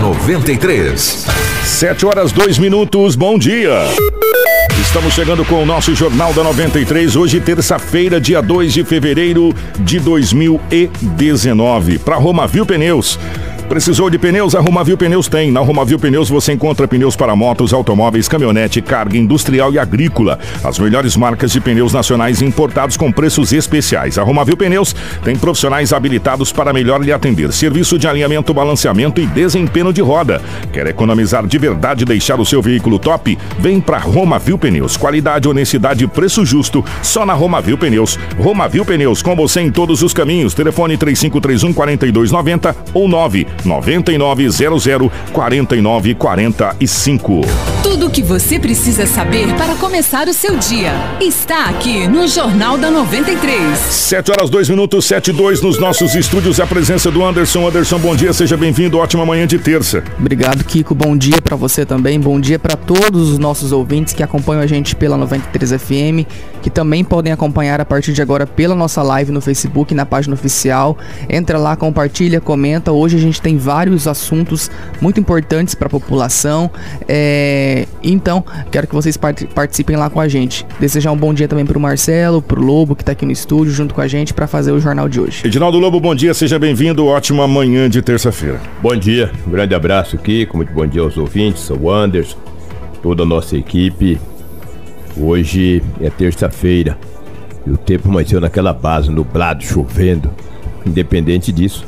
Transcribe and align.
93. 0.00 1.26
7 1.62 2.06
horas 2.06 2.32
2 2.32 2.56
minutos, 2.58 3.14
bom 3.14 3.38
dia. 3.38 3.84
Estamos 4.80 5.12
chegando 5.12 5.44
com 5.44 5.62
o 5.62 5.66
nosso 5.66 5.94
Jornal 5.94 6.32
da 6.32 6.42
93, 6.42 7.16
hoje, 7.16 7.38
terça-feira, 7.38 8.18
dia 8.18 8.40
2 8.40 8.72
de 8.72 8.82
fevereiro 8.82 9.54
de 9.78 10.00
2019. 10.00 11.98
Para 11.98 12.16
Romavil 12.16 12.64
Pneus. 12.64 13.18
Precisou 13.70 14.10
de 14.10 14.18
pneus? 14.18 14.56
A 14.56 14.60
Romavil 14.60 14.98
Pneus 14.98 15.28
tem. 15.28 15.52
Na 15.52 15.60
Romavil 15.60 15.96
Pneus 15.96 16.28
você 16.28 16.52
encontra 16.52 16.88
pneus 16.88 17.14
para 17.14 17.36
motos, 17.36 17.72
automóveis, 17.72 18.26
caminhonete, 18.26 18.82
carga 18.82 19.16
industrial 19.16 19.72
e 19.72 19.78
agrícola. 19.78 20.40
As 20.64 20.76
melhores 20.76 21.16
marcas 21.16 21.52
de 21.52 21.60
pneus 21.60 21.92
nacionais 21.92 22.42
importados 22.42 22.96
com 22.96 23.12
preços 23.12 23.52
especiais. 23.52 24.18
A 24.18 24.24
Romavil 24.24 24.56
Pneus 24.56 24.92
tem 25.22 25.36
profissionais 25.36 25.92
habilitados 25.92 26.50
para 26.50 26.72
melhor 26.72 27.00
lhe 27.00 27.12
atender. 27.12 27.52
Serviço 27.52 27.96
de 27.96 28.08
alinhamento, 28.08 28.52
balanceamento 28.52 29.20
e 29.20 29.26
desempenho 29.28 29.92
de 29.92 30.00
roda. 30.00 30.42
Quer 30.72 30.88
economizar 30.88 31.46
de 31.46 31.56
verdade 31.56 32.02
e 32.02 32.06
deixar 32.06 32.40
o 32.40 32.44
seu 32.44 32.60
veículo 32.60 32.98
top? 32.98 33.38
Vem 33.60 33.80
para 33.80 33.98
Romavil 33.98 34.58
Pneus. 34.58 34.96
Qualidade, 34.96 35.48
honestidade 35.48 36.02
e 36.02 36.08
preço 36.08 36.44
justo 36.44 36.84
só 37.04 37.24
na 37.24 37.34
Romavil 37.34 37.78
Pneus. 37.78 38.18
Romavil 38.36 38.84
Pneus 38.84 39.22
com 39.22 39.36
você 39.36 39.60
em 39.60 39.70
todos 39.70 40.02
os 40.02 40.12
caminhos. 40.12 40.54
Telefone 40.54 40.96
3531 40.96 41.72
4290 41.72 42.76
ou 42.92 43.06
9 43.06 43.46
9900 43.64 45.10
4945. 45.32 47.40
Tudo 47.82 48.06
o 48.06 48.10
que 48.10 48.22
você 48.22 48.58
precisa 48.58 49.06
saber 49.06 49.52
para 49.54 49.74
começar 49.74 50.28
o 50.28 50.34
seu 50.34 50.56
dia 50.56 50.92
está 51.20 51.66
aqui 51.66 52.06
no 52.06 52.28
Jornal 52.28 52.78
da 52.78 52.90
93. 52.90 53.78
7 53.78 54.30
horas 54.30 54.50
2 54.50 54.68
minutos, 54.68 55.04
7 55.04 55.30
e 55.30 55.32
2 55.32 55.62
nos 55.62 55.78
nossos 55.78 56.14
estúdios. 56.14 56.60
A 56.60 56.66
presença 56.66 57.10
do 57.10 57.24
Anderson. 57.24 57.66
Anderson, 57.66 57.98
bom 57.98 58.14
dia, 58.14 58.32
seja 58.32 58.56
bem-vindo. 58.56 58.98
Ótima 58.98 59.26
manhã 59.26 59.46
de 59.46 59.58
terça. 59.58 60.04
Obrigado, 60.18 60.64
Kiko. 60.64 60.94
Bom 60.94 61.16
dia 61.16 61.40
para 61.42 61.56
você 61.56 61.84
também. 61.84 62.20
Bom 62.20 62.40
dia 62.40 62.58
para 62.58 62.76
todos 62.76 63.30
os 63.30 63.38
nossos 63.38 63.72
ouvintes 63.72 64.12
que 64.12 64.22
acompanham 64.22 64.62
a 64.62 64.66
gente 64.66 64.94
pela 64.96 65.16
93 65.16 65.72
FM, 65.72 66.26
que 66.62 66.70
também 66.70 67.02
podem 67.02 67.32
acompanhar 67.32 67.80
a 67.80 67.84
partir 67.84 68.12
de 68.12 68.22
agora 68.22 68.46
pela 68.46 68.74
nossa 68.74 69.02
live 69.02 69.32
no 69.32 69.40
Facebook, 69.40 69.94
na 69.94 70.06
página 70.06 70.34
oficial. 70.34 70.96
Entra 71.28 71.58
lá, 71.58 71.76
compartilha, 71.76 72.40
comenta. 72.40 72.92
Hoje 72.92 73.16
a 73.16 73.20
gente 73.20 73.40
tem 73.40 73.49
vários 73.56 74.06
assuntos 74.06 74.70
muito 75.00 75.20
importantes 75.20 75.74
para 75.74 75.86
a 75.86 75.90
população. 75.90 76.70
É, 77.08 77.86
então, 78.02 78.44
quero 78.70 78.86
que 78.86 78.94
vocês 78.94 79.16
part 79.16 79.46
participem 79.54 79.96
lá 79.96 80.10
com 80.10 80.20
a 80.20 80.28
gente. 80.28 80.66
Desejar 80.78 81.12
um 81.12 81.16
bom 81.16 81.32
dia 81.32 81.48
também 81.48 81.66
para 81.66 81.76
o 81.76 81.80
Marcelo, 81.80 82.40
para 82.42 82.58
o 82.58 82.62
Lobo, 82.62 82.94
que 82.94 83.02
está 83.02 83.12
aqui 83.12 83.24
no 83.24 83.32
estúdio 83.32 83.72
junto 83.72 83.94
com 83.94 84.00
a 84.00 84.08
gente 84.08 84.32
para 84.34 84.46
fazer 84.46 84.72
o 84.72 84.80
jornal 84.80 85.08
de 85.08 85.20
hoje. 85.20 85.46
Edinaldo 85.46 85.78
Lobo, 85.78 86.00
bom 86.00 86.14
dia, 86.14 86.34
seja 86.34 86.58
bem-vindo. 86.58 87.06
Ótima 87.06 87.46
manhã 87.46 87.88
de 87.88 88.02
terça-feira. 88.02 88.60
Bom 88.82 88.96
dia, 88.96 89.30
um 89.46 89.50
grande 89.50 89.74
abraço 89.74 90.16
aqui, 90.16 90.48
muito 90.54 90.72
bom 90.72 90.86
dia 90.86 91.02
aos 91.02 91.16
ouvintes, 91.16 91.70
ao 91.70 91.90
Anderson, 91.90 92.36
toda 93.02 93.22
a 93.22 93.26
nossa 93.26 93.56
equipe. 93.56 94.18
Hoje 95.16 95.82
é 96.00 96.08
terça-feira 96.08 96.96
e 97.66 97.70
o 97.70 97.76
tempo 97.76 98.08
amanheceu 98.08 98.40
naquela 98.40 98.72
base, 98.72 99.10
nublado, 99.10 99.62
chovendo. 99.62 100.30
Independente 100.86 101.52
disso, 101.52 101.86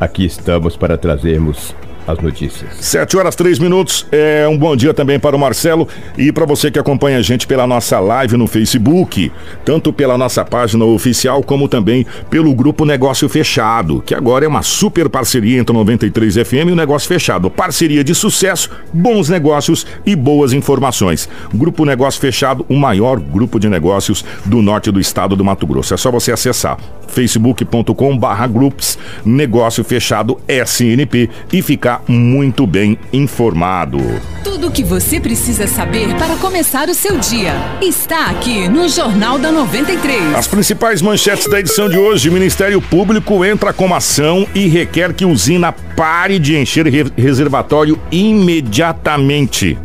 aqui 0.00 0.24
estamos 0.24 0.78
para 0.78 0.96
trazermos 0.96 1.74
as 2.06 2.18
notícias. 2.18 2.76
7 2.80 3.16
horas 3.16 3.34
3 3.34 3.58
minutos. 3.58 4.06
É 4.10 4.46
um 4.48 4.56
bom 4.56 4.74
dia 4.76 4.92
também 4.94 5.18
para 5.18 5.36
o 5.36 5.38
Marcelo 5.38 5.88
e 6.16 6.32
para 6.32 6.44
você 6.44 6.70
que 6.70 6.78
acompanha 6.78 7.18
a 7.18 7.22
gente 7.22 7.46
pela 7.46 7.66
nossa 7.66 7.98
live 8.00 8.36
no 8.36 8.46
Facebook, 8.46 9.30
tanto 9.64 9.92
pela 9.92 10.16
nossa 10.16 10.44
página 10.44 10.84
oficial 10.84 11.42
como 11.42 11.68
também 11.68 12.06
pelo 12.28 12.54
grupo 12.54 12.84
Negócio 12.84 13.28
Fechado, 13.28 14.02
que 14.04 14.14
agora 14.14 14.44
é 14.44 14.48
uma 14.48 14.62
super 14.62 15.08
parceria 15.08 15.58
entre 15.58 15.74
o 15.74 15.78
93 15.78 16.34
FM 16.34 16.68
e 16.68 16.72
o 16.72 16.76
Negócio 16.76 17.08
Fechado. 17.08 17.50
Parceria 17.50 18.02
de 18.02 18.14
sucesso, 18.14 18.70
bons 18.92 19.28
negócios 19.28 19.86
e 20.04 20.14
boas 20.16 20.52
informações. 20.52 21.28
Grupo 21.54 21.84
Negócio 21.84 22.20
Fechado, 22.20 22.64
o 22.68 22.76
maior 22.76 23.18
grupo 23.18 23.58
de 23.58 23.68
negócios 23.68 24.24
do 24.44 24.62
norte 24.62 24.90
do 24.90 25.00
estado 25.00 25.36
do 25.36 25.44
Mato 25.44 25.66
Grosso. 25.66 25.94
É 25.94 25.96
só 25.96 26.10
você 26.10 26.32
acessar 26.32 26.78
facebook.com 27.08 28.16
barra 28.16 28.46
grupos 28.46 28.98
negócio 29.24 29.82
fechado 29.82 30.40
SNP 30.48 31.28
e 31.52 31.62
ficar 31.62 31.89
muito 32.06 32.66
bem 32.66 32.98
informado. 33.12 33.98
Tudo 34.44 34.68
o 34.68 34.70
que 34.70 34.84
você 34.84 35.18
precisa 35.18 35.66
saber 35.66 36.14
para 36.16 36.36
começar 36.36 36.88
o 36.88 36.94
seu 36.94 37.18
dia 37.18 37.54
está 37.80 38.26
aqui 38.26 38.68
no 38.68 38.88
Jornal 38.88 39.38
da 39.38 39.50
93. 39.50 40.34
As 40.34 40.46
principais 40.46 41.00
manchetes 41.00 41.48
da 41.48 41.58
edição 41.58 41.88
de 41.88 41.98
hoje: 41.98 42.28
o 42.28 42.32
Ministério 42.32 42.80
Público 42.80 43.44
entra 43.44 43.72
com 43.72 43.94
ação 43.94 44.46
e 44.54 44.66
requer 44.66 45.14
que 45.14 45.24
usina 45.24 45.72
pare 45.72 46.38
de 46.38 46.56
encher 46.56 46.86
re 46.86 47.04
reservatório 47.16 47.98
imediatamente. 48.10 49.78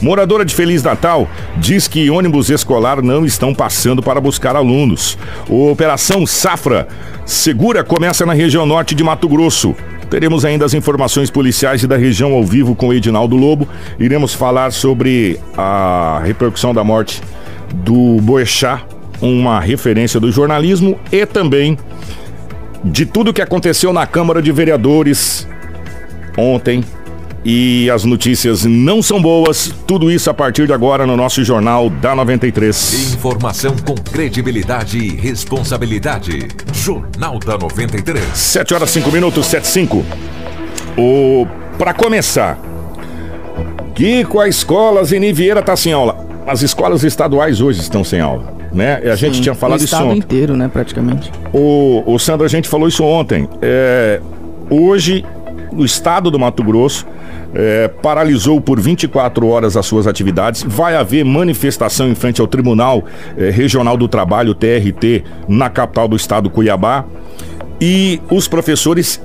Moradora 0.00 0.44
de 0.44 0.54
Feliz 0.54 0.82
Natal 0.82 1.28
diz 1.58 1.86
que 1.86 2.10
ônibus 2.10 2.48
escolar 2.48 3.02
não 3.02 3.26
estão 3.26 3.54
passando 3.54 4.02
para 4.02 4.20
buscar 4.20 4.56
alunos. 4.56 5.18
O 5.48 5.70
Operação 5.70 6.26
Safra 6.26 6.88
Segura 7.30 7.84
começa 7.84 8.26
na 8.26 8.32
região 8.32 8.66
norte 8.66 8.92
de 8.92 9.04
Mato 9.04 9.28
Grosso. 9.28 9.76
Teremos 10.10 10.44
ainda 10.44 10.64
as 10.64 10.74
informações 10.74 11.30
policiais 11.30 11.82
e 11.84 11.86
da 11.86 11.96
região 11.96 12.32
ao 12.32 12.44
vivo 12.44 12.74
com 12.74 12.88
o 12.88 12.92
Edinaldo 12.92 13.36
Lobo. 13.36 13.68
Iremos 13.98 14.34
falar 14.34 14.72
sobre 14.72 15.38
a 15.56 16.20
repercussão 16.24 16.74
da 16.74 16.82
morte 16.82 17.22
do 17.72 18.20
Boechat, 18.20 18.84
uma 19.22 19.60
referência 19.60 20.18
do 20.18 20.32
jornalismo 20.32 20.98
e 21.12 21.24
também 21.24 21.78
de 22.84 23.06
tudo 23.06 23.32
que 23.32 23.40
aconteceu 23.40 23.92
na 23.92 24.06
Câmara 24.06 24.42
de 24.42 24.50
Vereadores 24.50 25.46
ontem 26.36 26.82
e 27.44 27.90
as 27.90 28.04
notícias 28.04 28.64
não 28.64 29.02
são 29.02 29.20
boas. 29.20 29.72
Tudo 29.86 30.10
isso 30.10 30.28
a 30.30 30.34
partir 30.34 30.66
de 30.66 30.72
agora 30.72 31.06
no 31.06 31.16
nosso 31.16 31.42
Jornal 31.44 31.88
da 31.88 32.14
93. 32.14 33.14
Informação 33.14 33.74
com 33.84 33.94
credibilidade 33.94 34.98
e 34.98 35.16
responsabilidade. 35.16 36.48
Jornal 36.72 37.38
da 37.38 37.56
93. 37.56 38.24
7 38.34 38.74
horas 38.74 38.90
5 38.90 39.10
minutos, 39.10 39.46
7 39.46 39.66
5. 39.66 40.04
O 40.98 41.46
para 41.78 41.94
começar, 41.94 42.58
Kiko, 43.94 44.38
a 44.38 44.48
escola 44.48 45.02
Zeni 45.04 45.32
Vieira 45.32 45.62
tá 45.62 45.74
sem 45.76 45.92
aula. 45.92 46.26
As 46.46 46.62
escolas 46.62 47.04
estaduais 47.04 47.60
hoje 47.60 47.80
estão 47.80 48.02
sem 48.04 48.20
aula, 48.20 48.52
né? 48.72 49.00
A 49.10 49.14
gente 49.14 49.36
Sim, 49.36 49.42
tinha 49.42 49.54
falado 49.54 49.80
o 49.80 49.84
isso 49.84 49.94
estado 49.94 50.08
ontem. 50.08 50.18
inteiro, 50.18 50.56
né, 50.56 50.68
praticamente. 50.70 51.30
O, 51.54 52.02
o 52.06 52.18
Sandro, 52.18 52.44
a 52.44 52.48
gente 52.48 52.68
falou 52.68 52.86
isso 52.88 53.02
ontem. 53.04 53.48
É, 53.62 54.20
hoje, 54.68 55.24
o 55.72 55.84
estado 55.84 56.30
do 56.30 56.38
Mato 56.38 56.62
Grosso 56.62 57.06
é, 57.54 57.88
paralisou 57.88 58.60
por 58.60 58.80
24 58.80 59.46
horas 59.46 59.76
as 59.76 59.86
suas 59.86 60.06
atividades. 60.06 60.64
Vai 60.66 60.96
haver 60.96 61.24
manifestação 61.24 62.08
em 62.08 62.14
frente 62.14 62.40
ao 62.40 62.46
Tribunal 62.46 63.04
é, 63.36 63.50
Regional 63.50 63.96
do 63.96 64.08
Trabalho, 64.08 64.54
TRT, 64.54 65.24
na 65.48 65.68
capital 65.68 66.08
do 66.08 66.16
estado, 66.16 66.50
Cuiabá. 66.50 67.04
E 67.80 68.20
os 68.30 68.46
professores 68.46 69.20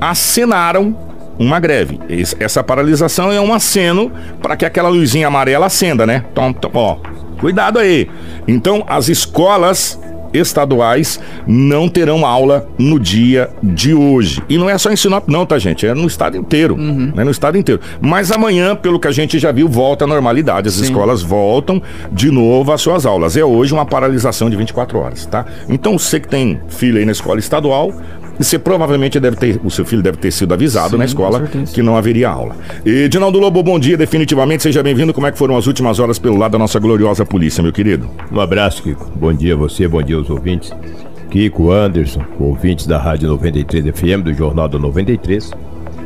acenaram 0.00 0.96
uma 1.38 1.60
greve. 1.60 2.00
Essa 2.40 2.64
paralisação 2.64 3.30
é 3.30 3.40
um 3.40 3.54
aceno 3.54 4.10
para 4.42 4.56
que 4.56 4.64
aquela 4.64 4.88
luzinha 4.88 5.28
amarela 5.28 5.66
acenda, 5.66 6.04
né? 6.04 6.24
Então, 6.32 6.48
então, 6.48 6.70
ó, 6.74 6.96
cuidado 7.38 7.78
aí. 7.78 8.08
Então, 8.46 8.84
as 8.88 9.08
escolas 9.08 10.00
estaduais 10.32 11.20
não 11.46 11.88
terão 11.88 12.24
aula 12.24 12.68
no 12.78 12.98
dia 12.98 13.50
de 13.62 13.94
hoje. 13.94 14.42
E 14.48 14.58
não 14.58 14.68
é 14.68 14.76
só 14.78 14.90
em 14.90 14.96
Sinop 14.96 15.28
não, 15.28 15.44
tá 15.46 15.58
gente? 15.58 15.86
É 15.86 15.94
no 15.94 16.06
estado 16.06 16.36
inteiro, 16.36 16.76
né? 16.76 17.24
No 17.24 17.30
estado 17.30 17.56
inteiro. 17.56 17.80
Mas 18.00 18.30
amanhã, 18.30 18.74
pelo 18.74 18.98
que 18.98 19.08
a 19.08 19.12
gente 19.12 19.38
já 19.38 19.52
viu, 19.52 19.68
volta 19.68 20.04
à 20.04 20.08
normalidade. 20.08 20.68
As 20.68 20.76
escolas 20.76 21.22
voltam 21.22 21.82
de 22.12 22.30
novo 22.30 22.72
às 22.72 22.80
suas 22.80 23.06
aulas. 23.06 23.36
É 23.36 23.44
hoje 23.44 23.72
uma 23.72 23.86
paralisação 23.86 24.50
de 24.50 24.56
24 24.56 24.98
horas, 24.98 25.26
tá? 25.26 25.44
Então 25.68 25.98
você 25.98 26.20
que 26.20 26.28
tem 26.28 26.60
filho 26.68 26.98
aí 26.98 27.04
na 27.04 27.12
escola 27.12 27.38
estadual, 27.38 27.92
você 28.38 28.58
provavelmente 28.58 29.18
deve 29.18 29.36
ter, 29.36 29.60
o 29.64 29.70
seu 29.70 29.84
filho 29.84 30.02
deve 30.02 30.16
ter 30.18 30.30
sido 30.30 30.54
avisado 30.54 30.90
Sim, 30.90 30.96
na 30.98 31.04
escola 31.04 31.48
que 31.72 31.82
não 31.82 31.96
haveria 31.96 32.28
aula. 32.28 32.56
E 32.84 33.08
Dinaldo 33.08 33.38
Lobo, 33.38 33.62
bom 33.62 33.78
dia, 33.78 33.96
definitivamente, 33.96 34.62
seja 34.62 34.82
bem-vindo. 34.82 35.12
Como 35.12 35.26
é 35.26 35.32
que 35.32 35.38
foram 35.38 35.56
as 35.56 35.66
últimas 35.66 35.98
horas 35.98 36.18
pelo 36.18 36.36
lado 36.36 36.52
da 36.52 36.58
nossa 36.58 36.78
gloriosa 36.78 37.24
polícia, 37.26 37.62
meu 37.62 37.72
querido? 37.72 38.08
Um 38.30 38.40
abraço, 38.40 38.82
Kiko. 38.82 39.10
Bom 39.16 39.32
dia 39.32 39.54
a 39.54 39.56
você, 39.56 39.88
bom 39.88 40.02
dia 40.02 40.16
aos 40.16 40.30
ouvintes. 40.30 40.72
Kiko, 41.30 41.70
Anderson, 41.72 42.22
ouvintes 42.38 42.86
da 42.86 42.98
Rádio 42.98 43.28
93 43.28 43.84
FM, 43.86 44.22
do 44.24 44.32
Jornal 44.32 44.68
do 44.68 44.78
93. 44.78 45.50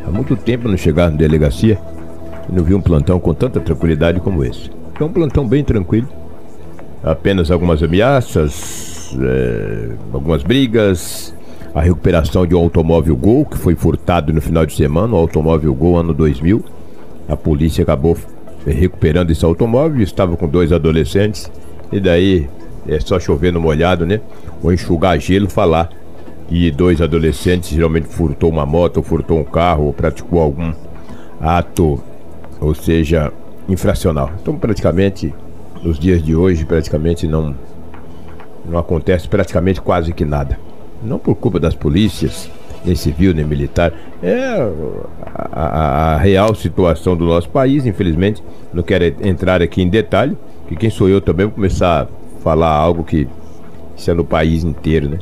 Há 0.06 0.10
muito 0.10 0.34
tempo 0.34 0.68
não 0.68 0.76
chegar 0.76 1.10
na 1.10 1.16
delegacia 1.16 1.78
e 2.48 2.54
não 2.54 2.64
vi 2.64 2.74
um 2.74 2.80
plantão 2.80 3.20
com 3.20 3.32
tanta 3.32 3.60
tranquilidade 3.60 4.20
como 4.20 4.42
esse. 4.42 4.70
É 4.98 5.04
um 5.04 5.12
plantão 5.12 5.46
bem 5.46 5.62
tranquilo. 5.62 6.08
Apenas 7.04 7.50
algumas 7.50 7.82
ameaças, 7.82 9.16
é, 9.20 9.90
algumas 10.12 10.42
brigas, 10.42 11.34
a 11.74 11.80
recuperação 11.80 12.46
de 12.46 12.54
um 12.54 12.58
automóvel 12.58 13.16
Gol 13.16 13.46
que 13.46 13.56
foi 13.56 13.74
furtado 13.74 14.32
no 14.32 14.40
final 14.40 14.66
de 14.66 14.74
semana, 14.74 15.14
o 15.14 15.16
automóvel 15.16 15.74
Gol 15.74 15.96
ano 15.96 16.12
2000. 16.12 16.62
A 17.28 17.36
polícia 17.36 17.82
acabou 17.82 18.16
recuperando 18.66 19.30
esse 19.30 19.44
automóvel, 19.44 20.02
estava 20.02 20.36
com 20.36 20.46
dois 20.46 20.72
adolescentes 20.72 21.50
e 21.90 21.98
daí 21.98 22.48
é 22.86 23.00
só 23.00 23.18
chover 23.18 23.52
no 23.52 23.60
molhado, 23.60 24.04
né? 24.04 24.20
Ou 24.62 24.72
enxugar 24.72 25.18
gelo 25.18 25.48
falar 25.48 25.90
que 26.48 26.70
dois 26.70 27.00
adolescentes 27.00 27.70
geralmente 27.70 28.08
furtou 28.08 28.50
uma 28.50 28.66
moto, 28.66 28.98
ou 28.98 29.02
furtou 29.02 29.38
um 29.38 29.44
carro, 29.44 29.86
ou 29.86 29.92
praticou 29.92 30.40
algum 30.40 30.72
ato, 31.40 32.02
ou 32.60 32.74
seja, 32.74 33.32
infracional. 33.68 34.30
Então 34.40 34.56
praticamente 34.56 35.32
nos 35.82 35.98
dias 35.98 36.22
de 36.22 36.36
hoje 36.36 36.64
praticamente 36.64 37.26
não 37.26 37.54
não 38.64 38.78
acontece 38.78 39.26
praticamente 39.26 39.80
quase 39.80 40.12
que 40.12 40.24
nada. 40.24 40.58
Não 41.02 41.18
por 41.18 41.34
culpa 41.34 41.58
das 41.58 41.74
polícias, 41.74 42.50
nem 42.84 42.94
civil, 42.94 43.34
nem 43.34 43.44
militar. 43.44 43.92
É 44.22 44.56
a, 45.22 45.48
a, 45.52 46.14
a, 46.14 46.16
real 46.18 46.54
situação 46.54 47.16
do 47.16 47.24
nosso 47.24 47.48
país, 47.48 47.86
infelizmente. 47.86 48.42
Não 48.72 48.82
quero 48.82 49.04
entrar 49.26 49.62
aqui 49.62 49.82
em 49.82 49.88
detalhe, 49.88 50.36
que 50.68 50.76
quem 50.76 50.90
sou 50.90 51.08
eu 51.08 51.20
também 51.20 51.46
vou 51.46 51.54
começar 51.54 52.02
a 52.02 52.42
falar 52.42 52.70
algo 52.70 53.04
que 53.04 53.28
isso 53.96 54.10
é 54.10 54.14
no 54.14 54.24
país 54.24 54.64
inteiro, 54.64 55.08
né? 55.08 55.18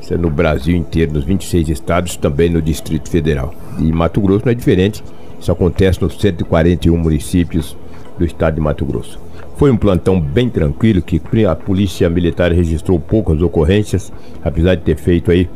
Isso 0.00 0.14
é 0.14 0.16
no 0.16 0.30
Brasil 0.30 0.76
inteiro, 0.76 1.12
nos 1.12 1.24
26 1.24 1.68
estados, 1.68 2.16
também 2.16 2.50
no 2.50 2.60
Distrito 2.60 3.08
Federal. 3.08 3.54
E 3.78 3.92
Mato 3.92 4.20
Grosso 4.20 4.44
não 4.44 4.52
é 4.52 4.54
diferente. 4.54 5.02
Isso 5.40 5.52
acontece 5.52 6.02
nos 6.02 6.20
141 6.20 6.96
municípios 6.96 7.76
do 8.18 8.24
estado 8.24 8.54
de 8.54 8.60
Mato 8.60 8.84
Grosso. 8.84 9.18
Foi 9.62 9.70
um 9.70 9.76
plantão 9.76 10.20
bem 10.20 10.48
tranquilo, 10.48 11.00
que 11.00 11.22
a 11.46 11.54
polícia 11.54 12.10
militar 12.10 12.50
registrou 12.50 12.98
poucas 12.98 13.40
ocorrências, 13.40 14.12
apesar 14.42 14.74
de 14.74 14.82
ter 14.82 14.96
feito 14.96 15.30
aí 15.30 15.48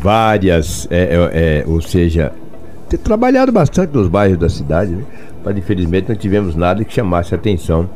várias, 0.00 0.88
é, 0.90 0.96
é, 0.96 1.30
é, 1.34 1.64
ou 1.66 1.82
seja, 1.82 2.32
ter 2.88 2.96
trabalhado 2.96 3.52
bastante 3.52 3.92
nos 3.92 4.08
bairros 4.08 4.38
da 4.38 4.48
cidade, 4.48 4.92
né? 4.92 5.04
mas 5.44 5.58
infelizmente 5.58 6.08
não 6.08 6.16
tivemos 6.16 6.56
nada 6.56 6.82
que 6.82 6.94
chamasse 6.94 7.34
atenção 7.34 7.90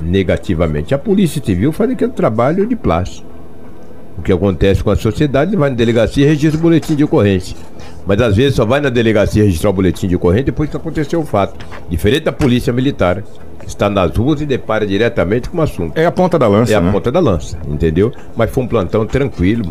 negativamente. 0.00 0.94
A 0.94 0.98
Polícia 0.98 1.44
Civil 1.44 1.70
faz 1.70 1.90
aquele 1.90 2.12
trabalho 2.12 2.66
de 2.66 2.74
plástico. 2.74 3.28
O 4.16 4.22
que 4.22 4.32
acontece 4.32 4.82
com 4.82 4.90
a 4.90 4.96
sociedade, 4.96 5.54
vai 5.56 5.68
na 5.68 5.76
delegacia 5.76 6.24
e 6.24 6.26
registra 6.26 6.58
o 6.58 6.62
boletim 6.62 6.94
de 6.94 7.04
ocorrência. 7.04 7.54
Mas 8.08 8.22
às 8.22 8.34
vezes 8.34 8.54
só 8.56 8.64
vai 8.64 8.80
na 8.80 8.88
delegacia 8.88 9.44
registrar 9.44 9.68
o 9.68 9.72
boletim 9.74 10.08
de 10.08 10.16
ocorrência 10.16 10.46
depois 10.46 10.70
que 10.70 10.76
aconteceu 10.78 11.20
o 11.20 11.26
fato. 11.26 11.66
Diferente 11.90 12.22
da 12.22 12.32
polícia 12.32 12.72
militar 12.72 13.22
está 13.66 13.90
nas 13.90 14.16
ruas 14.16 14.40
e 14.40 14.46
depara 14.46 14.86
diretamente 14.86 15.50
com 15.50 15.58
o 15.58 15.60
assunto. 15.60 15.98
É 15.98 16.06
a 16.06 16.10
ponta 16.10 16.38
da 16.38 16.48
lança. 16.48 16.72
É 16.72 16.80
né? 16.80 16.88
a 16.88 16.90
ponta 16.90 17.12
da 17.12 17.20
lança, 17.20 17.58
entendeu? 17.68 18.10
Mas 18.34 18.50
foi 18.50 18.64
um 18.64 18.66
plantão 18.66 19.04
tranquilo, 19.04 19.62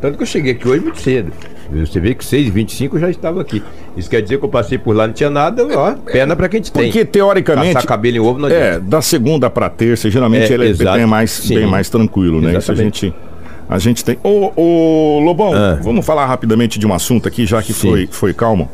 tanto 0.00 0.16
que 0.16 0.22
eu 0.24 0.26
cheguei 0.26 0.52
aqui 0.54 0.68
hoje 0.68 0.82
muito 0.82 1.00
cedo. 1.00 1.30
Você 1.70 2.00
vê 2.00 2.14
que 2.16 2.24
6h25 2.24 2.94
eu 2.94 2.98
já 2.98 3.10
estava 3.10 3.40
aqui. 3.40 3.62
Isso 3.96 4.10
quer 4.10 4.22
dizer 4.22 4.38
que 4.38 4.44
eu 4.44 4.48
passei 4.48 4.76
por 4.76 4.96
lá, 4.96 5.06
não 5.06 5.14
tinha 5.14 5.30
nada, 5.30 5.64
ó, 5.78 5.92
pena 5.92 6.34
pra 6.34 6.48
quem 6.48 6.60
tem. 6.60 6.72
Porque 6.72 7.04
teoricamente. 7.04 7.74
Passar 7.74 7.86
cabelo 7.86 8.16
em 8.16 8.20
ovo 8.20 8.40
não 8.40 8.48
É, 8.48 8.80
da 8.80 9.00
segunda 9.00 9.48
pra 9.48 9.70
terça, 9.70 10.10
geralmente 10.10 10.50
É, 10.50 10.54
ele 10.54 10.70
é 10.70 10.74
bem 10.74 11.06
mais, 11.06 11.30
Sim. 11.30 11.56
bem 11.56 11.66
mais 11.66 11.88
tranquilo, 11.88 12.40
né? 12.40 12.58
Isso 12.58 12.72
a 12.72 12.74
Exatamente. 12.74 13.06
gente. 13.06 13.28
A 13.68 13.78
gente 13.78 14.04
tem. 14.04 14.16
Ô, 14.22 14.50
ô 14.56 15.20
Lobão, 15.20 15.52
Ah. 15.54 15.78
vamos 15.82 16.04
falar 16.06 16.24
rapidamente 16.26 16.78
de 16.78 16.86
um 16.86 16.92
assunto 16.94 17.28
aqui, 17.28 17.44
já 17.44 17.62
que 17.62 17.72
Sim. 17.72 17.88
foi, 17.90 18.08
foi 18.10 18.32
calmo. 18.34 18.68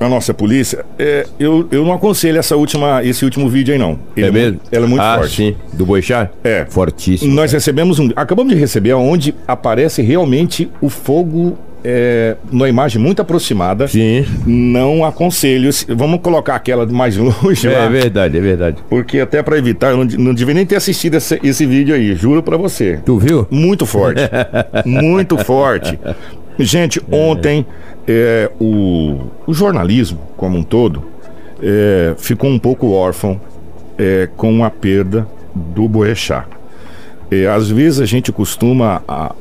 A 0.00 0.08
nossa 0.08 0.34
polícia, 0.34 0.84
é, 0.98 1.24
eu, 1.38 1.68
eu 1.70 1.84
não 1.84 1.92
aconselho 1.92 2.36
essa 2.38 2.56
última, 2.56 3.02
esse 3.04 3.24
último 3.24 3.48
vídeo 3.48 3.72
aí, 3.72 3.78
não. 3.78 3.98
Ele 4.16 4.26
É 4.26 4.30
mu- 4.30 4.34
mesmo? 4.36 4.60
Ela 4.72 4.84
é 4.86 4.88
muito 4.88 5.02
ah, 5.02 5.18
forte. 5.18 5.36
sim. 5.36 5.56
Do 5.72 5.86
Boixá? 5.86 6.30
É. 6.42 6.66
Fortíssimo. 6.68 7.32
Nós 7.32 7.52
recebemos 7.52 7.98
um. 8.00 8.10
Acabamos 8.16 8.52
de 8.52 8.58
receber 8.58 8.92
onde 8.94 9.34
aparece 9.46 10.02
realmente 10.02 10.68
o 10.80 10.88
fogo 10.88 11.56
é, 11.84 12.36
numa 12.50 12.68
imagem 12.68 13.00
muito 13.00 13.20
aproximada. 13.20 13.86
Sim. 13.86 14.24
Não 14.46 15.04
aconselho. 15.04 15.72
se- 15.72 15.86
Vamos 15.94 16.20
colocar 16.20 16.54
aquela 16.54 16.86
mais 16.86 17.16
longe 17.16 17.68
É 17.68 17.78
lá. 17.78 17.88
verdade, 17.88 18.38
é 18.38 18.40
verdade. 18.40 18.82
Porque 18.88 19.20
até 19.20 19.42
pra 19.42 19.58
evitar, 19.58 19.90
eu 19.90 19.98
não, 19.98 20.04
não 20.04 20.34
devia 20.34 20.54
nem 20.54 20.64
ter 20.64 20.76
assistido 20.76 21.14
esse, 21.16 21.38
esse 21.42 21.66
vídeo 21.66 21.94
aí, 21.94 22.14
juro 22.14 22.42
pra 22.42 22.56
você. 22.56 23.00
Tu 23.04 23.18
viu? 23.18 23.46
Muito 23.50 23.84
forte. 23.86 24.22
muito 24.86 25.36
forte. 25.38 25.98
Gente, 26.58 27.00
ontem 27.12 27.66
é, 28.08 28.50
o, 28.60 29.18
o 29.46 29.52
jornalismo, 29.52 30.18
como 30.36 30.56
um 30.56 30.62
todo, 30.62 31.02
é, 31.62 32.14
ficou 32.16 32.48
um 32.48 32.58
pouco 32.58 32.90
órfão 32.92 33.40
é, 33.98 34.28
com 34.36 34.64
a 34.64 34.70
perda 34.70 35.26
do 35.54 35.86
Boechat. 35.88 36.46
É, 37.30 37.46
às 37.46 37.68
vezes 37.70 38.00
a 38.00 38.06
gente 38.06 38.30
costuma 38.30 39.02
a- 39.08 39.34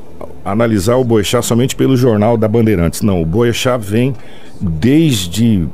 analisar 0.44 0.96
o 0.96 1.04
Boechat 1.04 1.46
somente 1.46 1.76
pelo 1.76 1.96
jornal 1.96 2.38
da 2.38 2.48
Bandeirantes. 2.48 3.02
Não, 3.02 3.22
o 3.22 3.26
Boechat 3.26 3.84
vem 3.84 4.14
desde 4.60 5.68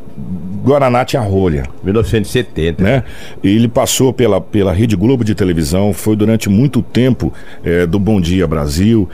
Guaraná 0.63 1.05
tinha 1.05 1.21
rolha 1.21 1.63
1970. 1.83 2.83
né? 2.83 3.03
Ele 3.43 3.67
passou 3.67 4.11
pela, 4.11 4.41
pela 4.41 4.73
Rede 4.73 4.95
Globo 4.95 5.23
de 5.23 5.33
televisão, 5.33 5.93
foi 5.93 6.15
durante 6.15 6.49
muito 6.49 6.81
tempo 6.81 7.33
eh, 7.63 7.85
do 7.85 7.99
Bom 7.99 8.19
Dia 8.19 8.45
Brasil. 8.47 9.09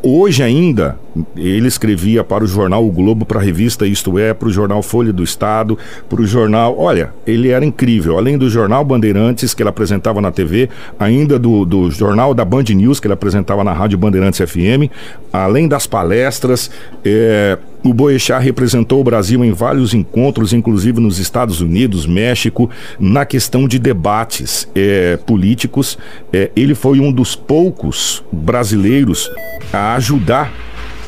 Hoje 0.00 0.44
ainda, 0.44 0.96
ele 1.36 1.66
escrevia 1.66 2.22
para 2.22 2.44
o 2.44 2.46
jornal 2.46 2.86
O 2.86 2.90
Globo, 2.90 3.26
para 3.26 3.40
a 3.40 3.42
revista 3.42 3.84
Isto 3.84 4.16
É, 4.16 4.32
para 4.32 4.48
o 4.48 4.50
jornal 4.50 4.80
Folha 4.80 5.12
do 5.12 5.24
Estado, 5.24 5.76
para 6.08 6.20
o 6.20 6.26
jornal. 6.26 6.78
Olha, 6.78 7.12
ele 7.26 7.48
era 7.48 7.64
incrível. 7.64 8.16
Além 8.16 8.38
do 8.38 8.48
jornal 8.48 8.84
Bandeirantes, 8.84 9.54
que 9.54 9.62
ele 9.62 9.70
apresentava 9.70 10.20
na 10.20 10.30
TV, 10.30 10.68
ainda 11.00 11.38
do, 11.38 11.64
do 11.64 11.90
jornal 11.90 12.32
da 12.32 12.44
Band 12.44 12.64
News, 12.68 13.00
que 13.00 13.08
ele 13.08 13.14
apresentava 13.14 13.64
na 13.64 13.72
Rádio 13.72 13.98
Bandeirantes 13.98 14.38
FM, 14.38 14.90
além 15.32 15.66
das 15.66 15.86
palestras. 15.86 16.70
eh, 17.04 17.58
o 17.84 17.94
Boechat 17.94 18.42
representou 18.42 19.00
o 19.00 19.04
Brasil 19.04 19.44
em 19.44 19.52
vários 19.52 19.94
encontros, 19.94 20.52
inclusive 20.52 21.00
nos 21.00 21.18
Estados 21.18 21.60
Unidos, 21.60 22.06
México, 22.06 22.68
na 22.98 23.24
questão 23.24 23.68
de 23.68 23.78
debates 23.78 24.68
eh, 24.74 25.18
políticos. 25.24 25.96
Eh, 26.32 26.50
ele 26.56 26.74
foi 26.74 26.98
um 26.98 27.12
dos 27.12 27.36
poucos 27.36 28.22
brasileiros 28.32 29.30
a 29.72 29.87
ajudar 29.94 30.52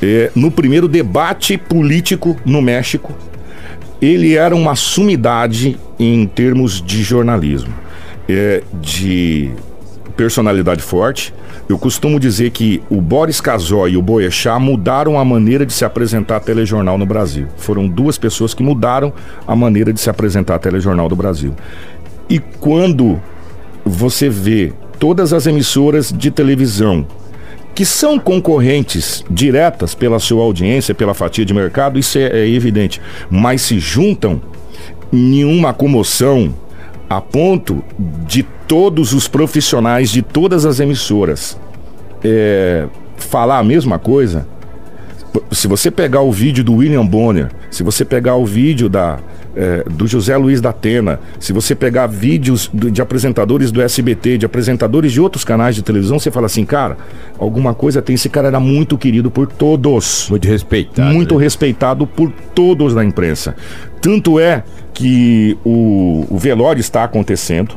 eh, 0.03 0.31
no 0.35 0.51
primeiro 0.51 0.89
debate 0.89 1.59
político 1.59 2.37
no 2.45 2.63
México. 2.63 3.15
Ele 4.01 4.35
era 4.35 4.55
uma 4.55 4.75
sumidade 4.75 5.79
em 5.99 6.27
termos 6.27 6.83
de 6.83 7.03
jornalismo, 7.03 7.73
eh, 8.29 8.63
de 8.81 9.51
personalidade 10.17 10.83
forte. 10.83 11.35
Eu 11.69 11.79
costumo 11.79 12.19
dizer 12.19 12.51
que 12.51 12.83
o 12.91 13.01
Boris 13.01 13.41
Casoy 13.41 13.93
e 13.93 13.97
o 13.97 14.03
Boechat 14.03 14.61
mudaram 14.61 15.19
a 15.19 15.25
maneira 15.25 15.65
de 15.65 15.73
se 15.73 15.85
apresentar 15.85 16.41
telejornal 16.41 16.99
no 16.99 17.07
Brasil. 17.07 17.47
Foram 17.57 17.87
duas 17.87 18.19
pessoas 18.19 18.53
que 18.53 18.63
mudaram 18.63 19.13
a 19.47 19.55
maneira 19.55 19.93
de 19.93 20.01
se 20.01 20.11
apresentar 20.11 20.59
telejornal 20.59 21.09
do 21.09 21.15
Brasil. 21.15 21.55
E 22.29 22.39
quando 22.39 23.21
você 23.85 24.29
vê 24.29 24.73
todas 24.99 25.33
as 25.33 25.47
emissoras 25.47 26.13
de 26.13 26.31
televisão 26.31 27.07
que 27.75 27.85
são 27.85 28.19
concorrentes 28.19 29.25
diretas 29.31 29.95
pela 29.95 30.19
sua 30.19 30.43
audiência, 30.43 30.95
pela 30.95 31.15
fatia 31.15 31.45
de 31.45 31.55
mercado, 31.55 31.99
isso 31.99 32.19
é, 32.19 32.41
é 32.41 32.49
evidente, 32.49 33.01
mas 33.31 33.63
se 33.63 33.79
juntam 33.79 34.41
em 35.13 35.45
uma 35.45 35.73
comoção 35.73 36.55
a 37.09 37.21
ponto 37.21 37.83
de 38.27 38.43
todos 38.69 39.13
os 39.13 39.27
profissionais 39.27 40.11
de 40.11 40.23
todas 40.23 40.65
as 40.65 40.79
emissoras 40.79 41.59
é, 42.25 42.87
falar 43.17 43.59
a 43.59 43.65
mesma 43.65 43.99
coisa. 43.99 44.47
Se 45.51 45.69
você 45.69 45.91
pegar 45.91 46.23
o 46.23 46.33
vídeo 46.33 46.65
do 46.65 46.75
William 46.75 47.07
Bonner, 47.07 47.51
se 47.71 47.83
você 47.83 48.05
pegar 48.05 48.37
o 48.37 48.45
vídeo 48.45 48.89
da, 48.89 49.19
é, 49.57 49.85
do 49.91 50.07
José 50.07 50.37
Luiz 50.37 50.61
da 50.61 50.71
Atena, 50.71 51.19
se 51.39 51.53
você 51.53 51.75
pegar 51.75 52.07
vídeos 52.07 52.71
do- 52.73 52.91
de 52.91 53.03
apresentadores 53.03 53.71
do 53.73 53.83
SBT, 53.83 54.39
de 54.39 54.47
apresentadores 54.47 55.13
de 55.13 55.21
outros 55.21 55.45
canais 55.45 55.75
de 55.75 55.83
televisão, 55.83 56.19
você 56.19 56.31
fala 56.31 56.47
assim, 56.47 56.65
cara, 56.65 56.97
alguma 57.39 57.75
coisa 57.75 58.01
tem. 58.01 58.15
Esse 58.15 58.29
cara 58.29 58.49
era 58.49 58.61
muito 58.61 58.97
querido 58.97 59.31
por 59.31 59.47
todos 59.49 60.29
Muito 60.31 60.47
respeitado. 60.47 61.13
muito 61.13 61.37
né? 61.37 61.43
respeitado 61.45 62.07
por 62.07 62.31
todos 62.55 62.95
da 62.95 63.05
imprensa. 63.05 63.55
Tanto 64.01 64.39
é 64.39 64.63
que 64.95 65.59
o, 65.65 66.27
o 66.31 66.39
velório 66.39 66.81
está 66.81 67.05
acontecendo, 67.05 67.75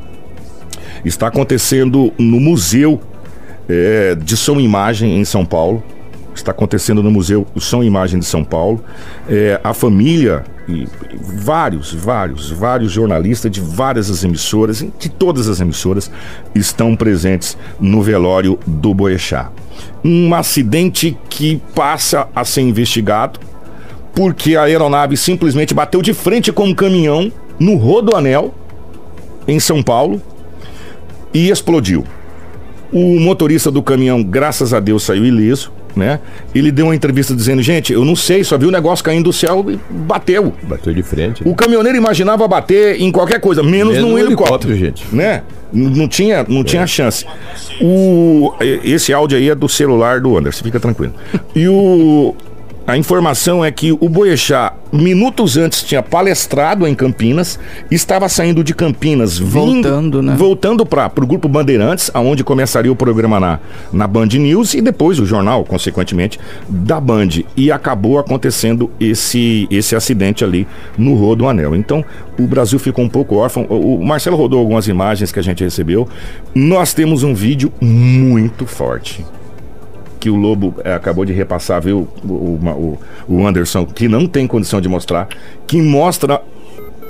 está 1.04 1.28
acontecendo 1.28 2.14
no 2.18 2.40
Museu 2.40 3.00
é, 3.68 4.16
de 4.16 4.36
e 4.36 4.64
Imagem 4.64 5.18
em 5.20 5.26
São 5.26 5.46
Paulo. 5.46 5.84
Está 6.36 6.52
acontecendo 6.52 7.04
no 7.04 7.12
Museu 7.12 7.46
e 7.84 7.88
Imagem 7.88 8.20
de 8.20 8.26
São 8.26 8.44
Paulo. 8.44 8.84
É, 9.30 9.60
a 9.64 9.74
família 9.74 10.44
e 10.68 10.88
vários, 11.42 11.94
vários, 11.94 12.52
vários 12.52 12.92
jornalistas 12.92 13.52
de 13.52 13.60
várias 13.60 14.10
as 14.10 14.24
emissoras, 14.24 14.86
de 14.98 15.10
todas 15.10 15.48
as 15.48 15.60
emissoras, 15.60 16.10
estão 16.56 16.96
presentes 16.96 17.58
no 17.80 18.02
velório 18.02 18.58
do 18.66 18.94
Boechat. 18.94 19.50
Um 20.04 20.34
acidente 20.34 21.18
que 21.30 21.62
passa 21.76 22.28
a 22.36 22.46
ser 22.46 22.62
investigado 22.62 23.40
porque 24.14 24.56
a 24.56 24.64
aeronave 24.64 25.18
simplesmente 25.18 25.74
bateu 25.74 26.02
de 26.02 26.14
frente 26.14 26.52
com 26.52 26.66
um 26.66 26.76
caminhão 26.76 27.32
no 27.60 27.76
Rodoanel, 27.76 28.54
em 29.48 29.60
São 29.60 29.82
Paulo, 29.82 30.22
e 31.34 31.50
explodiu. 31.50 32.04
O 32.92 33.20
motorista 33.20 33.72
do 33.72 33.82
caminhão, 33.82 34.24
graças 34.24 34.74
a 34.74 34.80
Deus, 34.80 35.04
saiu 35.04 35.26
ileso, 35.26 35.72
né? 35.96 36.20
Ele 36.54 36.72
deu 36.72 36.86
uma 36.86 36.96
entrevista 36.96 37.36
dizendo: 37.36 37.62
gente, 37.62 37.94
eu 37.94 38.04
não 38.06 38.16
sei, 38.16 38.44
só 38.44 38.58
vi 38.58 38.66
o 38.66 38.72
negócio 38.72 39.04
caindo 39.04 39.26
do 39.26 39.34
céu 39.34 39.66
e 39.70 39.80
bateu. 39.90 40.54
Bateu 40.64 40.94
de 40.94 41.04
frente. 41.04 41.44
O 41.46 41.56
caminhoneiro 41.56 41.98
imaginava 41.98 42.48
bater 42.48 43.00
em 43.02 43.12
qualquer 43.12 43.40
coisa, 43.40 43.64
menos 43.64 43.94
Mesmo 43.94 44.10
num 44.10 44.16
um 44.16 44.18
helicóptero, 44.18 44.72
helicóptero, 44.72 44.76
gente. 44.76 45.16
Né? 45.16 45.42
Não 45.72 46.08
tinha, 46.08 46.46
não 46.48 46.64
tinha 46.64 46.86
chance. 46.86 47.26
O, 47.82 48.54
esse 48.84 49.12
áudio 49.12 49.38
aí 49.38 49.50
é 49.50 49.56
do 49.56 49.68
celular 49.68 50.22
do 50.22 50.38
Anderson, 50.38 50.64
fica 50.64 50.80
tranquilo. 50.80 51.14
E 51.56 51.68
o, 51.68 52.36
a 52.86 52.98
informação 52.98 53.64
é 53.64 53.72
que 53.72 53.92
o 53.94 54.10
Boechat, 54.10 54.74
minutos 54.92 55.56
antes, 55.58 55.84
tinha 55.84 56.04
palestrado 56.04 56.86
em 56.86 56.94
Campinas, 56.94 57.58
estava 57.90 58.28
saindo 58.28 58.64
de 58.64 58.74
Campinas, 58.74 59.38
vindo- 59.40 59.50
Voltando, 59.84 60.22
né? 60.22 60.36
Voltando 60.38 60.86
para 60.86 61.10
o 61.18 61.26
Grupo 61.26 61.48
Bandeirantes, 61.48 62.12
aonde 62.14 62.44
começaria 62.44 62.92
o 62.92 62.96
programa 62.96 63.40
na, 63.40 63.60
na 63.92 64.06
Band 64.08 64.26
News 64.28 64.74
e 64.74 64.82
depois 64.82 65.18
o 65.20 65.26
jornal, 65.26 65.64
consequentemente, 65.64 66.40
da 66.68 67.00
Band. 67.00 67.30
E 67.56 67.72
acabou 67.72 68.20
acontecendo 68.20 68.92
esse, 69.00 69.68
esse 69.72 69.96
acidente 69.96 70.44
ali 70.44 70.68
no 70.98 71.16
Rodo 71.16 71.48
Anel. 71.48 71.76
Então, 71.76 72.04
o 72.38 72.44
Brasil 72.46 72.80
ficou 72.80 73.06
um 73.06 73.10
pouco 73.10 73.36
órfão. 73.36 73.66
O 73.70 73.94
o 73.94 74.06
Marcelo 74.06 74.36
rodou 74.36 74.60
algumas 74.60 74.88
imagens 74.88 75.32
que 75.32 75.40
a 75.40 75.44
gente 75.44 75.64
recebeu. 75.64 76.08
Nós 76.54 76.94
temos 76.94 77.24
um 77.24 77.34
vídeo 77.34 77.72
muito 77.80 78.66
forte 78.66 79.24
que 80.24 80.30
o 80.30 80.38
Lobo 80.38 80.74
eh, 80.86 80.94
acabou 80.94 81.26
de 81.26 81.34
repassar, 81.34 81.82
viu, 81.82 82.08
o, 82.24 82.32
o, 82.32 83.00
o 83.28 83.46
Anderson, 83.46 83.86
que 83.86 84.08
não 84.08 84.26
tem 84.26 84.48
condição 84.48 84.80
de 84.80 84.88
mostrar, 84.88 85.28
que 85.68 85.82
mostra 85.82 86.42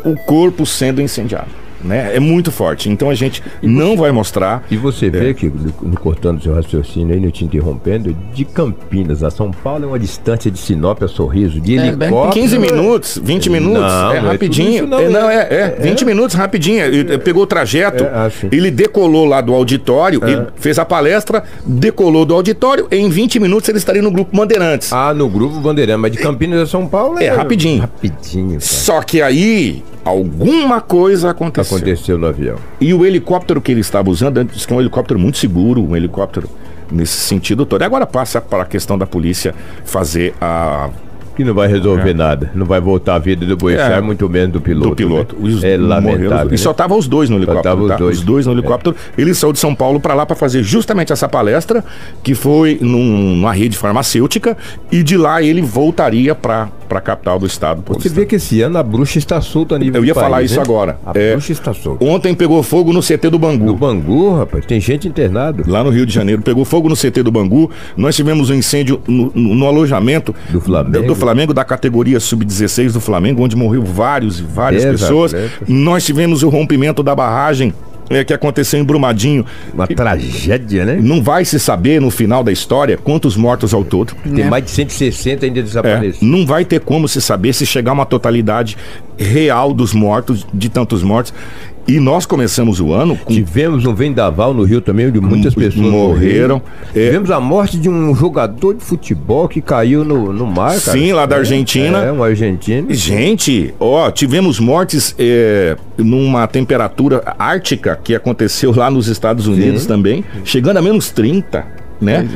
o 0.04 0.16
corpo 0.26 0.66
sendo 0.66 1.00
incendiado. 1.00 1.63
Né? 1.84 2.16
É 2.16 2.20
muito 2.20 2.52
forte. 2.52 2.90
Então 2.90 3.10
a 3.10 3.16
gente 3.16 3.44
não 3.62 3.98
vai 3.98 4.12
mostrar. 4.12 4.64
E 4.72 4.78
você 4.78 5.08
É. 5.08 5.10
vê 5.10 5.34
que, 5.34 5.48
no- 5.48 5.74
no- 5.90 6.00
cortando 6.00 6.42
seu 6.42 6.54
raciocínio 6.56 7.14
aí, 7.14 7.20
não 7.20 7.30
te 7.30 7.44
interrompendo, 7.44 8.16
de 8.34 8.46
Campinas 8.46 9.22
a 9.24 9.30
São 9.30 9.52
Paulo 9.52 9.84
é 9.84 9.88
uma 9.88 10.00
distância 10.00 10.50
de 10.50 10.58
Sinop 10.58 11.04
a 11.04 11.08
Sorriso, 11.08 11.60
de 11.60 11.78
É, 11.78 11.88
helicóptero. 11.88 12.32
15 12.42 12.58
minutos, 12.58 13.20
20 13.22 13.50
minutos, 13.50 13.82
Não, 13.82 14.12
é 14.14 14.22
não 14.22 14.28
é 14.30 14.32
rapidinho. 14.32 14.88
não, 14.88 15.00
É, 15.00 15.10
não, 15.10 15.30
é- 15.30 15.36
é, 15.50 15.76
é, 15.78 15.82
20 15.82 16.06
minutos 16.06 16.36
rapidinho. 16.36 16.84
Ele 16.86 17.18
pegou 17.18 17.44
o 17.44 17.48
trajeto, 17.48 18.04
É, 18.04 18.08
ah, 18.14 18.30
sim. 18.30 18.48
ele 18.52 18.72
decolou 18.72 19.26
lá 19.26 19.42
do 19.42 19.54
auditório, 19.54 20.22
ele 20.26 20.48
fez 20.56 20.80
a 20.80 20.86
palestra, 20.86 21.44
decolou 21.66 22.26
do 22.26 22.34
auditório, 22.34 22.88
em 22.92 23.10
20 23.10 23.40
minutos 23.40 23.68
ele 23.68 23.78
estaria 23.78 24.02
no 24.02 24.12
grupo 24.12 24.36
Bandeirantes. 24.36 24.92
Ah, 24.94 25.14
no 25.14 25.28
grupo 25.28 25.60
Bandeirante, 25.60 26.00
mas 26.00 26.12
de 26.12 26.18
Campinas 26.20 26.62
a 26.62 26.66
São 26.66 26.88
Paulo 26.88 27.20
É, 27.20 27.28
rapidinho. 27.30 27.82
Rapidinho, 27.82 28.50
cara. 28.52 28.62
Só 28.62 29.02
que 29.02 29.22
aí 29.22 29.84
alguma 30.04 30.82
coisa 30.82 31.30
aconteceu. 31.32 31.78
Aconteceu 31.78 32.18
no 32.18 32.28
avião. 32.28 32.56
E 32.80 32.94
o 32.94 33.06
helicóptero 33.06 33.62
que 33.62 33.72
ele 33.72 33.82
estava 33.82 34.10
usando, 34.10 34.44
diz 34.44 34.66
que 34.66 34.74
é 34.74 34.76
um 34.76 34.80
helicóptero 34.82 35.20
muito 35.20 35.38
seguro, 35.38 35.82
um 35.84 35.96
helicóptero 35.96 36.50
nesse 36.92 37.14
sentido 37.18 37.66
todo. 37.66 37.82
E 37.82 37.86
agora 37.86 38.06
passa 38.06 38.40
para 38.42 38.64
a 38.64 38.66
questão 38.66 38.98
da 38.98 39.06
polícia 39.08 39.54
fazer 39.86 40.34
a 40.42 40.90
Que 41.36 41.44
não 41.44 41.56
vai 41.56 41.68
resolver 41.68 42.14
nada. 42.14 42.52
Não 42.54 42.64
vai 42.64 42.80
voltar 42.80 43.16
a 43.16 43.18
vida 43.20 43.44
do 43.44 43.58
Boechat, 43.58 43.92
É. 43.94 44.00
muito 44.02 44.30
menos 44.30 44.54
do 44.54 44.62
piloto. 44.62 44.90
do 44.90 44.96
piloto. 44.96 45.36
né? 45.40 45.42
Os 45.50 45.64
É 45.64 45.76
morreram. 45.80 45.88
lamentável. 45.88 46.48
E 46.50 46.52
né? 46.52 46.58
só 46.58 46.70
estavam 46.70 46.96
os 46.96 47.08
dois 47.08 47.28
no 47.28 47.38
helicóptero. 47.38 47.64
tava 47.64 47.82
os 47.82 47.88
tá? 47.88 47.96
dois. 47.96 48.18
Os 48.20 48.24
dois 48.24 48.46
no 48.46 48.52
helicóptero. 48.52 48.96
Ele 49.18 49.34
saiu 49.34 49.52
de 49.52 49.58
São 49.58 49.74
Paulo 49.74 50.00
para 50.00 50.14
lá 50.14 50.28
para 50.28 50.36
fazer 50.36 50.62
justamente 50.62 51.12
essa 51.12 51.28
palestra, 51.28 51.84
que 52.22 52.36
foi 52.36 52.78
num- 52.80 53.34
numa 53.38 53.52
rede 53.52 53.76
farmacêutica, 53.76 54.56
e 54.92 55.02
de 55.02 55.18
lá 55.18 55.42
ele 55.42 55.64
voltaria 55.64 56.36
para 56.36 56.70
a 56.90 57.02
capital 57.02 57.40
do 57.40 57.46
estado. 57.46 57.84
Você 57.88 58.10
vê 58.10 58.26
que 58.26 58.36
esse 58.36 58.62
ano 58.62 58.78
a 58.78 58.84
bruxa 58.84 59.18
está 59.18 59.40
solta 59.42 59.76
a 59.76 59.80
nível 59.80 60.02
Eu 60.02 60.06
ia 60.06 60.14
falar 60.14 60.38
país, 60.38 60.52
isso 60.52 60.60
né? 60.60 60.66
agora. 60.66 60.98
A 61.06 61.12
É, 61.18 61.32
bruxa 61.32 61.52
está 61.52 61.74
solta. 61.74 62.04
Ontem 62.04 62.34
pegou 62.36 62.62
fogo 62.64 62.92
no 62.94 63.02
CT 63.02 63.30
do 63.30 63.40
Bangu. 63.40 63.66
No 63.66 63.76
Bangu, 63.76 64.36
rapaz, 64.38 64.66
tem 64.66 64.80
gente 64.80 65.08
internado. 65.08 65.64
Lá 65.68 65.84
no 65.84 65.90
Rio 65.90 66.06
de 66.06 66.14
Janeiro, 66.14 66.42
pegou 66.42 66.66
fogo 66.66 66.90
no 66.90 66.96
CT 66.96 67.24
do 67.24 67.32
Bangu. 67.32 67.70
Nós 67.98 68.16
tivemos 68.16 68.50
um 68.50 68.54
incêndio 68.54 69.02
no, 69.08 69.32
no- 69.34 69.56
no 69.56 69.66
alojamento 69.68 70.34
Do 70.50 70.60
Flamengo. 70.62 71.08
do 71.08 71.16
Flamengo, 71.16 71.54
da 71.54 71.64
categoria 71.64 72.20
sub-16 72.20 72.92
do 72.94 73.00
Flamengo, 73.02 73.44
onde 73.44 73.56
morreu 73.56 73.84
vários 73.84 74.40
e 74.40 74.44
várias 74.44 74.84
Dez 74.84 75.00
pessoas. 75.02 75.34
atletas. 75.34 75.68
Nós 75.68 76.06
tivemos 76.06 76.44
o 76.44 76.50
rompimento 76.50 77.02
da 77.04 77.16
barragem 77.16 77.74
é, 78.10 78.24
que 78.24 78.34
aconteceu 78.34 78.80
em 78.80 78.84
Brumadinho. 78.84 79.46
Uma 79.74 79.88
tragédia, 79.88 80.86
né? 80.86 80.98
Não 81.02 81.22
vai 81.22 81.46
se 81.46 81.60
saber 81.60 82.00
no 82.02 82.10
final 82.12 82.44
da 82.44 82.52
história 82.52 82.98
quantos 82.98 83.36
mortos 83.36 83.74
ao 83.74 83.84
todo. 83.84 84.14
Tem 84.24 84.46
mais 84.46 84.66
de 84.66 84.72
160 84.72 85.46
ainda 85.46 85.60
É, 85.60 85.64
desaparecidos. 85.64 86.22
não 86.22 86.46
vai 86.46 86.66
ter 86.66 86.80
como 86.80 87.08
se 87.08 87.22
saber 87.22 87.54
se 87.54 87.66
chegar 87.66 87.92
a 87.92 87.94
uma 87.94 88.06
totalidade 88.06 88.78
real 89.18 89.74
dos 89.74 89.94
mortos, 89.94 90.46
de 90.54 90.70
tantos 90.70 91.04
mortos. 91.04 91.34
E 91.86 92.00
nós 92.00 92.26
começamos 92.26 92.80
o 92.80 92.94
ano 92.94 93.18
com 93.18 93.34
Tivemos 93.34 93.86
um 93.86 93.94
vendaval 93.94 94.54
no 94.54 94.64
Rio 94.64 94.80
também, 94.80 95.08
onde 95.08 95.20
muitas 95.20 95.54
Hum, 95.54 95.60
pessoas 95.60 95.86
morreram. 95.86 96.62
É. 96.96 97.08
Tivemos 97.08 97.30
a 97.30 97.42
morte 97.42 97.78
de 97.78 97.90
um 97.90 98.16
jogador 98.16 98.74
de 98.74 98.84
futebol 98.84 99.50
que 99.50 99.60
caiu 99.62 100.06
no, 100.06 100.32
no 100.32 100.46
mar, 100.48 100.80
cara. 100.80 100.98
Sim, 100.98 101.12
lá 101.12 101.26
da 101.26 101.36
É, 101.36 101.40
Argentina. 101.40 101.98
É, 102.00 102.12
um 102.12 102.24
argentino. 102.24 102.88
Gente, 102.94 103.74
ó, 103.80 104.10
tivemos 104.12 104.62
mortes 104.62 105.14
é, 105.20 105.76
numa 105.98 106.48
temperatura 106.48 107.22
ártica 107.38 108.00
que 108.02 108.16
aconteceu 108.16 108.74
lá 108.74 108.90
nos 108.90 109.08
Estados 109.10 109.46
Unidos 109.46 109.82
Sim. 109.82 109.88
também, 109.90 110.24
chegando 110.46 110.78
a 110.78 110.82
menos 110.82 111.12
30, 111.12 111.66
né? 112.00 112.28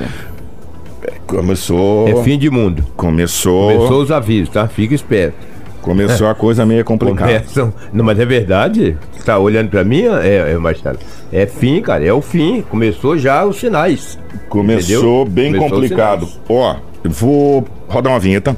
Começou. 1.26 2.08
É 2.08 2.24
fim 2.24 2.38
de 2.38 2.50
mundo. 2.50 2.84
Começou. 2.96 3.72
Começou 3.74 4.02
os 4.02 4.12
avisos, 4.12 4.50
tá? 4.50 4.68
Fica 4.68 4.94
esperto. 4.94 5.38
Começou 5.88 6.28
a 6.28 6.36
coisa 6.36 6.66
meio 6.66 6.84
complicada. 6.84 7.32
Começam. 7.32 7.74
Não, 7.94 8.04
mas 8.04 8.20
é 8.20 8.26
verdade. 8.26 8.98
Tá 9.24 9.40
olhando 9.40 9.70
pra 9.70 9.86
mim, 9.86 10.04
é, 10.22 10.52
é 10.52 10.58
Marcelo. 10.58 11.00
É 11.32 11.46
fim, 11.46 11.82
cara. 11.82 12.06
É 12.06 12.12
o 12.12 12.22
fim. 12.22 12.62
Começou 12.62 13.18
já 13.18 13.46
os 13.46 13.58
sinais. 13.58 14.20
Começou 14.50 15.22
Entendeu? 15.22 15.26
bem 15.26 15.54
Começou 15.54 15.70
complicado. 15.70 16.28
Ó, 16.50 16.76
vou 17.06 17.66
rodar 17.88 18.12
uma 18.12 18.20
vinheta. 18.20 18.56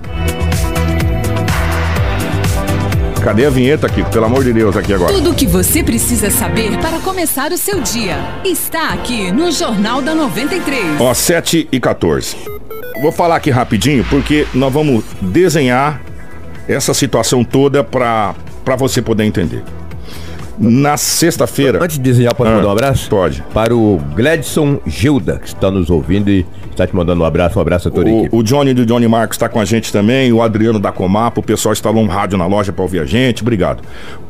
Cadê 3.24 3.46
a 3.46 3.50
vinheta 3.50 3.86
aqui? 3.86 4.04
Pelo 4.06 4.26
amor 4.26 4.44
de 4.44 4.52
Deus, 4.52 4.76
aqui 4.76 4.94
agora. 4.94 5.14
Tudo 5.14 5.32
o 5.32 5.36
que 5.36 5.46
você 5.46 5.84
precisa 5.84 6.32
saber 6.32 6.80
para 6.80 6.98
começar 7.00 7.52
o 7.52 7.58
seu 7.58 7.80
dia 7.82 8.18
está 8.44 8.90
aqui 8.90 9.32
no 9.32 9.52
Jornal 9.52 10.02
da 10.02 10.16
93. 10.16 11.00
Ó, 11.00 11.14
7 11.14 11.68
e 11.72 11.80
14. 11.80 12.38
Vou 13.02 13.12
falar 13.12 13.36
aqui 13.36 13.52
rapidinho, 13.52 14.04
porque 14.10 14.48
nós 14.54 14.74
vamos 14.74 15.04
desenhar 15.22 16.02
essa 16.70 16.94
situação 16.94 17.44
toda 17.44 17.84
para 17.84 18.36
você 18.78 19.02
poder 19.02 19.24
entender. 19.26 19.64
Na 20.58 20.98
sexta-feira. 20.98 21.82
Antes 21.82 21.96
de 21.98 22.04
desenhar, 22.04 22.36
pode 22.36 22.52
Ah, 22.52 22.56
mandar 22.56 22.68
um 22.68 22.72
abraço? 22.72 23.10
pode. 23.10 23.42
Para 23.54 23.74
o 23.74 23.98
Gladson 24.14 24.80
Gilda, 24.86 25.40
que 25.40 25.48
está 25.48 25.72
nos 25.72 25.90
ouvindo 25.90 26.30
e 26.30 26.46
está 26.70 26.86
te 26.86 26.94
mandando 26.94 27.22
um 27.22 27.26
abraço. 27.26 27.58
Um 27.58 27.62
abraço 27.62 27.88
a 27.88 27.92
toda 27.92 28.10
a 28.10 28.12
equipe. 28.12 28.36
O, 28.36 28.40
o 28.40 28.44
Johnny 28.44 28.74
do 28.74 28.86
Johnny 28.86 29.08
Marcos 29.08 29.36
está 29.36 29.48
com 29.48 29.60
a 29.60 29.64
gente 29.66 29.92
também, 29.92 30.34
o 30.34 30.42
Adriano 30.42 30.78
da 30.78 30.92
Comapa, 30.92 31.40
o 31.40 31.44
pessoal 31.44 31.72
instalou 31.72 32.04
um 32.04 32.08
rádio 32.08 32.38
na 32.38 32.46
loja 32.46 32.74
para 32.74 32.84
ouvir 32.84 33.00
a 33.00 33.06
gente, 33.06 33.42
obrigado. 33.42 33.82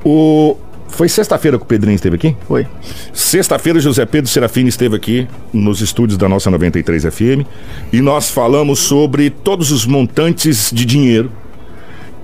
O 0.05 0.55
foi 0.87 1.07
sexta-feira 1.09 1.57
que 1.57 1.63
o 1.63 1.67
Pedrinho 1.67 1.95
esteve 1.95 2.15
aqui? 2.15 2.35
Foi. 2.47 2.65
Sexta-feira, 3.13 3.79
José 3.79 4.05
Pedro 4.05 4.29
Serafini 4.29 4.69
esteve 4.69 4.95
aqui 4.95 5.27
nos 5.53 5.81
estúdios 5.81 6.17
da 6.17 6.27
nossa 6.29 6.49
93 6.51 7.03
FM 7.05 7.45
e 7.93 8.01
nós 8.01 8.29
falamos 8.31 8.79
sobre 8.79 9.29
todos 9.29 9.71
os 9.71 9.85
montantes 9.85 10.71
de 10.73 10.85
dinheiro 10.85 11.31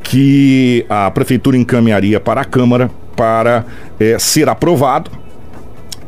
que 0.06 0.86
a 0.88 1.10
prefeitura 1.10 1.58
encaminharia 1.58 2.20
para 2.20 2.42
a 2.42 2.46
Câmara 2.46 2.92
para 3.16 3.66
eh, 4.00 4.18
ser 4.20 4.48
aprovado. 4.48 5.10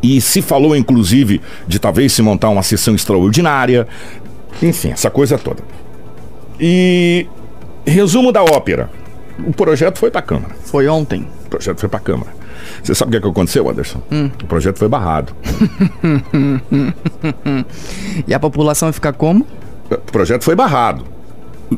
E 0.03 0.21
se 0.21 0.41
falou, 0.41 0.75
inclusive, 0.75 1.41
de 1.67 1.79
talvez 1.79 2.13
se 2.13 2.21
montar 2.21 2.49
uma 2.49 2.61
sessão 2.61 2.93
extraordinária. 2.93 3.87
Enfim, 4.61 4.91
essa 4.91 5.09
coisa 5.09 5.37
toda. 5.37 5.63
E 6.59 7.25
resumo 7.85 8.31
da 8.31 8.43
ópera. 8.43 8.89
O 9.45 9.51
projeto 9.51 9.97
foi 9.97 10.11
para 10.11 10.19
a 10.19 10.23
Câmara. 10.23 10.55
Foi 10.63 10.87
ontem. 10.87 11.27
O 11.45 11.49
projeto 11.49 11.79
foi 11.79 11.89
para 11.89 11.99
a 11.99 12.01
Câmara. 12.01 12.31
Você 12.83 12.93
sabe 12.93 13.09
o 13.09 13.11
que, 13.11 13.17
é 13.17 13.21
que 13.21 13.27
aconteceu, 13.27 13.67
Anderson? 13.67 14.01
O 14.43 14.45
projeto 14.45 14.77
foi 14.77 14.87
barrado. 14.87 15.33
E 18.27 18.33
a 18.33 18.39
população 18.39 18.91
fica 18.91 19.11
como? 19.13 19.45
O 19.89 19.97
projeto 20.11 20.43
foi 20.43 20.55
barrado. 20.55 21.16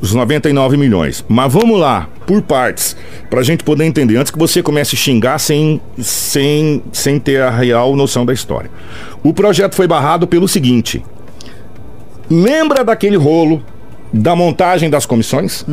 Os 0.01 0.13
99 0.13 0.77
milhões. 0.77 1.25
Mas 1.27 1.51
vamos 1.51 1.79
lá, 1.79 2.07
por 2.27 2.41
partes, 2.41 2.95
para 3.29 3.39
a 3.39 3.43
gente 3.43 3.63
poder 3.63 3.85
entender, 3.85 4.17
antes 4.17 4.31
que 4.31 4.37
você 4.37 4.61
comece 4.61 4.95
a 4.95 4.97
xingar 4.97 5.39
sem, 5.39 5.81
sem, 5.97 6.83
sem 6.91 7.19
ter 7.19 7.41
a 7.41 7.49
real 7.49 7.95
noção 7.95 8.25
da 8.25 8.33
história. 8.33 8.69
O 9.23 9.33
projeto 9.33 9.75
foi 9.75 9.87
barrado 9.87 10.27
pelo 10.27 10.47
seguinte: 10.47 11.03
lembra 12.29 12.83
daquele 12.83 13.17
rolo 13.17 13.63
da 14.13 14.35
montagem 14.35 14.89
das 14.89 15.05
comissões? 15.05 15.65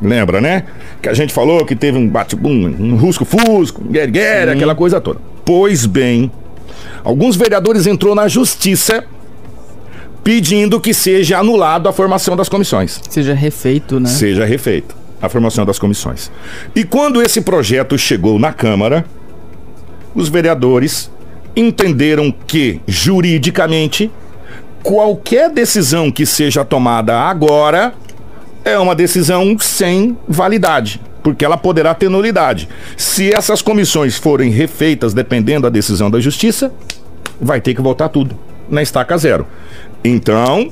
Lembra, 0.00 0.40
né? 0.40 0.64
Que 1.02 1.08
a 1.08 1.14
gente 1.14 1.32
falou 1.32 1.64
que 1.64 1.74
teve 1.74 1.98
um 1.98 2.08
bate-bum, 2.08 2.74
um 2.78 2.96
rusco-fusco, 2.96 3.82
um 3.82 3.90
guerre 3.90 4.50
aquela 4.50 4.74
coisa 4.74 5.00
toda. 5.00 5.20
Pois 5.44 5.86
bem, 5.86 6.30
alguns 7.04 7.36
vereadores 7.36 7.86
entrou 7.86 8.14
na 8.14 8.28
justiça 8.28 9.04
pedindo 10.26 10.80
que 10.80 10.92
seja 10.92 11.38
anulado 11.38 11.88
a 11.88 11.92
formação 11.92 12.34
das 12.34 12.48
comissões. 12.48 13.00
Seja 13.08 13.32
refeito, 13.32 14.00
né? 14.00 14.08
Seja 14.08 14.44
refeito 14.44 14.96
a 15.22 15.28
formação 15.28 15.64
das 15.64 15.78
comissões. 15.78 16.32
E 16.74 16.82
quando 16.82 17.22
esse 17.22 17.40
projeto 17.40 17.96
chegou 17.96 18.36
na 18.36 18.52
Câmara, 18.52 19.04
os 20.16 20.28
vereadores 20.28 21.08
entenderam 21.54 22.34
que, 22.44 22.80
juridicamente, 22.88 24.10
qualquer 24.82 25.48
decisão 25.48 26.10
que 26.10 26.26
seja 26.26 26.64
tomada 26.64 27.16
agora 27.20 27.94
é 28.64 28.76
uma 28.80 28.96
decisão 28.96 29.56
sem 29.60 30.18
validade, 30.26 31.00
porque 31.22 31.44
ela 31.44 31.56
poderá 31.56 31.94
ter 31.94 32.10
nulidade. 32.10 32.68
Se 32.96 33.32
essas 33.32 33.62
comissões 33.62 34.16
forem 34.16 34.50
refeitas 34.50 35.14
dependendo 35.14 35.62
da 35.62 35.70
decisão 35.70 36.10
da 36.10 36.18
justiça, 36.18 36.72
vai 37.40 37.60
ter 37.60 37.74
que 37.74 37.80
voltar 37.80 38.08
tudo 38.08 38.36
na 38.68 38.82
estaca 38.82 39.16
zero. 39.16 39.46
Então, 40.06 40.70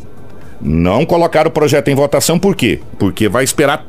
não 0.60 1.04
colocar 1.04 1.46
o 1.46 1.50
projeto 1.50 1.88
em 1.88 1.94
votação, 1.94 2.38
por 2.38 2.54
quê? 2.54 2.80
Porque 2.98 3.28
vai 3.28 3.44
esperar 3.44 3.84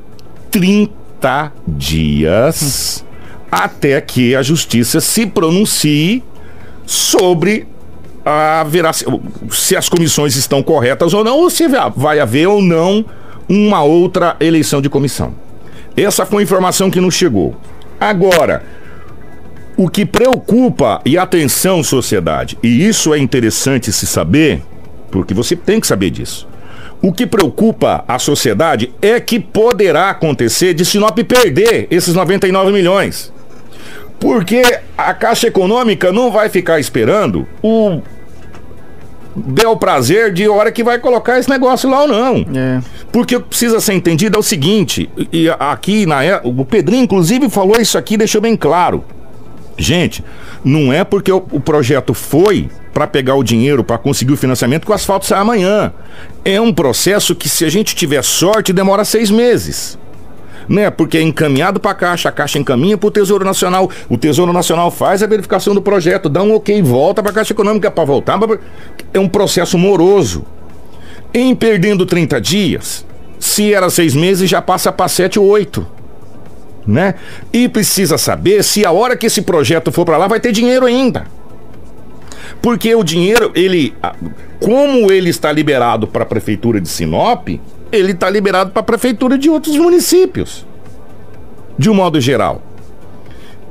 30 0.49 1.51
dias 1.67 3.05
até 3.51 4.01
que 4.01 4.35
a 4.35 4.41
justiça 4.41 4.99
se 4.99 5.25
pronuncie 5.25 6.23
sobre 6.85 7.67
a 8.25 8.63
verac... 8.63 8.97
se 9.51 9.75
as 9.75 9.87
comissões 9.87 10.35
estão 10.35 10.63
corretas 10.63 11.13
ou 11.13 11.23
não, 11.23 11.37
ou 11.37 11.49
se 11.49 11.67
vai 11.95 12.19
haver 12.19 12.47
ou 12.47 12.61
não 12.61 13.05
uma 13.47 13.83
outra 13.83 14.35
eleição 14.39 14.81
de 14.81 14.89
comissão. 14.89 15.33
Essa 15.95 16.25
foi 16.25 16.41
a 16.41 16.43
informação 16.43 16.89
que 16.89 16.99
nos 16.99 17.13
chegou. 17.13 17.55
Agora, 17.99 18.63
o 19.77 19.87
que 19.87 20.05
preocupa 20.05 21.01
e 21.05 21.17
atenção, 21.17 21.83
sociedade, 21.83 22.57
e 22.63 22.87
isso 22.87 23.13
é 23.13 23.19
interessante 23.19 23.93
se 23.93 24.07
saber, 24.07 24.61
porque 25.12 25.33
você 25.33 25.55
tem 25.55 25.79
que 25.79 25.88
saber 25.88 26.09
disso. 26.09 26.47
O 27.01 27.12
que 27.12 27.27
preocupa 27.27 28.03
a 28.07 28.17
sociedade 28.17 28.91
é 29.01 29.19
que 29.19 29.39
poderá 29.39 30.09
acontecer 30.09 30.74
de 30.74 30.85
Sinop 30.85 31.17
perder 31.19 31.88
esses 31.91 32.13
99 32.13 32.71
milhões. 32.71 33.31
Porque 34.19 34.62
a 34.97 35.13
Caixa 35.13 35.47
Econômica 35.47 36.12
não 36.12 36.31
vai 36.31 36.50
ficar 36.50 36.79
esperando 36.79 37.47
o 37.62 38.01
bel 39.35 39.75
prazer 39.75 40.31
de 40.31 40.47
hora 40.47 40.71
que 40.71 40.83
vai 40.83 40.97
colocar 40.97 41.38
esse 41.38 41.50
negócio 41.50 41.89
lá 41.89 42.03
ou 42.03 42.07
não. 42.07 42.45
É. 42.55 42.79
Porque 43.12 43.35
o 43.35 43.41
que 43.41 43.50
precisa 43.50 43.79
ser 43.79 43.93
entendido 43.93 44.38
é 44.38 44.39
o 44.39 44.43
seguinte, 44.43 45.09
e 45.31 45.50
aqui 45.59 46.05
na 46.05 46.24
é, 46.24 46.39
o 46.43 46.65
Pedrinho 46.65 47.03
inclusive 47.03 47.50
falou 47.50 47.79
isso 47.79 47.97
aqui, 47.97 48.15
deixou 48.15 48.41
bem 48.41 48.55
claro. 48.55 49.03
Gente, 49.77 50.24
não 50.63 50.91
é 50.91 51.03
porque 51.03 51.31
o 51.31 51.41
projeto 51.41 52.13
foi 52.13 52.69
para 52.95 53.05
pegar 53.05 53.35
o 53.35 53.43
dinheiro 53.43 53.83
para 53.83 53.97
conseguir 53.97 54.31
o 54.31 54.37
financiamento 54.37 54.85
que 54.85 54.91
o 54.91 54.95
asfalto 54.95 55.25
sai 55.25 55.37
amanhã. 55.37 55.91
É 56.45 56.61
um 56.61 56.73
processo 56.73 57.35
que, 57.35 57.49
se 57.49 57.65
a 57.65 57.69
gente 57.69 57.93
tiver 57.93 58.23
sorte, 58.23 58.71
demora 58.71 59.03
seis 59.03 59.29
meses 59.29 59.99
né? 60.67 60.89
Porque 60.89 61.19
é 61.19 61.21
encaminhado 61.21 61.79
para 61.79 61.91
a 61.91 61.93
Caixa, 61.93 62.29
a 62.29 62.31
Caixa 62.31 62.57
encaminha 62.57 62.97
para 62.97 63.07
o 63.07 63.11
Tesouro 63.11 63.45
Nacional, 63.45 63.87
o 64.09 64.17
Tesouro 64.17 64.51
Nacional 64.51 64.89
faz 64.89 65.21
a 65.21 65.27
verificação 65.27 65.75
do 65.75 65.81
projeto, 65.81 66.27
dá 66.27 66.41
um 66.41 66.55
ok, 66.55 66.81
volta 66.81 67.21
para 67.21 67.31
a 67.31 67.35
Caixa 67.35 67.53
Econômica 67.53 67.91
para 67.91 68.03
voltar. 68.03 68.39
É 69.13 69.19
um 69.19 69.29
processo 69.29 69.77
moroso. 69.77 70.43
Em 71.31 71.53
perdendo 71.53 72.03
30 72.03 72.41
dias, 72.41 73.05
se 73.39 73.71
era 73.71 73.91
seis 73.91 74.15
meses, 74.15 74.49
já 74.49 74.59
passa 74.59 74.91
para 74.91 75.07
sete 75.07 75.37
ou 75.37 75.45
oito. 75.45 75.85
Né? 76.87 77.13
E 77.53 77.69
precisa 77.69 78.17
saber 78.17 78.63
se 78.63 78.83
a 78.83 78.91
hora 78.91 79.15
que 79.15 79.27
esse 79.27 79.43
projeto 79.43 79.91
for 79.91 80.03
para 80.03 80.17
lá 80.17 80.27
vai 80.27 80.39
ter 80.39 80.51
dinheiro 80.51 80.87
ainda. 80.87 81.25
Porque 82.65 82.95
o 82.95 83.03
dinheiro, 83.03 83.51
ele, 83.53 83.93
como 84.60 85.12
ele 85.12 85.29
está 85.29 85.51
liberado 85.51 86.07
para 86.07 86.24
a 86.24 86.25
prefeitura 86.25 86.81
de 86.81 86.89
Sinop, 86.89 87.48
ele 87.91 88.12
está 88.12 88.27
liberado 88.27 88.72
para 88.72 88.79
a 88.79 88.84
prefeitura 88.84 89.38
de 89.38 89.51
outros 89.51 89.77
municípios, 89.77 90.65
de 91.77 91.92
um 91.92 91.94
modo 91.94 92.20
geral. 92.20 92.63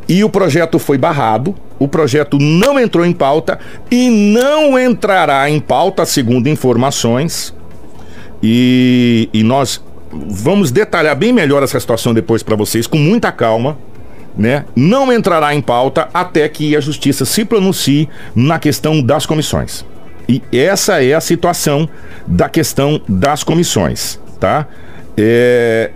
E 0.08 0.22
o 0.22 0.30
projeto 0.30 0.78
foi 0.78 0.96
barrado, 0.96 1.56
o 1.76 1.88
projeto 1.88 2.38
não 2.38 2.78
entrou 2.78 3.04
em 3.04 3.12
pauta 3.12 3.58
e 3.90 4.08
não 4.08 4.78
entrará 4.78 5.50
em 5.50 5.58
pauta, 5.58 6.06
segundo 6.06 6.48
informações. 6.48 7.52
E, 8.40 9.28
e 9.34 9.42
nós 9.42 9.82
vamos 10.12 10.70
detalhar 10.70 11.16
bem 11.16 11.32
melhor 11.32 11.64
essa 11.64 11.80
situação 11.80 12.14
depois 12.14 12.44
para 12.44 12.54
vocês, 12.54 12.86
com 12.86 12.98
muita 12.98 13.32
calma. 13.32 13.76
Né? 14.36 14.64
Não 14.74 15.12
entrará 15.12 15.54
em 15.54 15.60
pauta 15.60 16.08
até 16.12 16.48
que 16.48 16.74
a 16.74 16.80
justiça 16.80 17.24
se 17.24 17.44
pronuncie 17.44 18.08
na 18.34 18.58
questão 18.58 19.00
das 19.00 19.26
comissões. 19.26 19.84
E 20.28 20.42
essa 20.52 21.02
é 21.02 21.14
a 21.14 21.20
situação 21.20 21.88
da 22.26 22.48
questão 22.48 23.00
das 23.08 23.44
comissões, 23.44 24.18
tá? 24.40 24.66
É, 25.16 25.90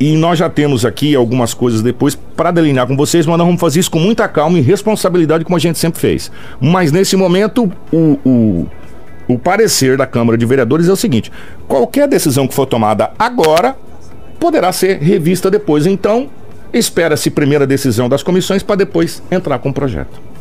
e 0.00 0.16
nós 0.16 0.36
já 0.36 0.48
temos 0.48 0.84
aqui 0.84 1.14
algumas 1.14 1.54
coisas 1.54 1.80
depois 1.80 2.14
para 2.14 2.50
delinear 2.50 2.88
com 2.88 2.96
vocês, 2.96 3.24
mas 3.24 3.38
nós 3.38 3.46
vamos 3.46 3.60
fazer 3.60 3.78
isso 3.78 3.90
com 3.90 4.00
muita 4.00 4.26
calma 4.26 4.58
e 4.58 4.60
responsabilidade, 4.60 5.44
como 5.44 5.56
a 5.56 5.60
gente 5.60 5.78
sempre 5.78 6.00
fez. 6.00 6.28
Mas 6.60 6.90
nesse 6.90 7.14
momento, 7.14 7.70
o, 7.92 8.18
o, 8.24 8.66
o 9.28 9.38
parecer 9.38 9.96
da 9.96 10.04
Câmara 10.04 10.36
de 10.36 10.44
Vereadores 10.44 10.88
é 10.88 10.92
o 10.92 10.96
seguinte: 10.96 11.30
qualquer 11.68 12.08
decisão 12.08 12.48
que 12.48 12.54
for 12.54 12.66
tomada 12.66 13.12
agora 13.16 13.76
poderá 14.40 14.72
ser 14.72 14.98
revista 14.98 15.48
depois. 15.48 15.86
Então, 15.86 16.28
espera-se 16.72 17.30
primeira 17.30 17.66
decisão 17.66 18.08
das 18.08 18.22
comissões 18.22 18.62
para 18.62 18.76
depois 18.76 19.22
entrar 19.30 19.58
com 19.58 19.70
o 19.70 19.72
projeto 19.74 20.32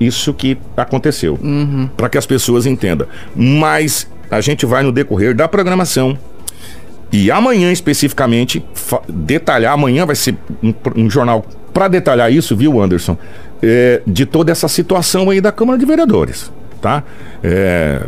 isso 0.00 0.32
que 0.32 0.56
aconteceu. 0.76 1.38
Uhum. 1.40 1.88
Para 1.94 2.08
que 2.08 2.16
as 2.16 2.24
pessoas 2.24 2.64
entendam. 2.64 3.06
Mas 3.36 4.08
a 4.30 4.40
gente 4.40 4.64
vai 4.64 4.82
no 4.82 4.90
decorrer 4.90 5.34
da 5.34 5.46
programação. 5.46 6.18
E 7.12 7.30
amanhã 7.30 7.70
especificamente, 7.70 8.64
detalhar, 9.08 9.74
amanhã 9.74 10.06
vai 10.06 10.16
ser 10.16 10.36
um, 10.62 10.72
um 10.96 11.10
jornal 11.10 11.44
para 11.74 11.88
detalhar 11.88 12.32
isso, 12.32 12.56
viu, 12.56 12.80
Anderson? 12.80 13.18
É, 13.62 14.00
de 14.06 14.24
toda 14.24 14.50
essa 14.50 14.68
situação 14.68 15.28
aí 15.28 15.40
da 15.40 15.52
Câmara 15.52 15.78
de 15.78 15.84
Vereadores, 15.84 16.50
tá? 16.80 17.02
É, 17.42 18.02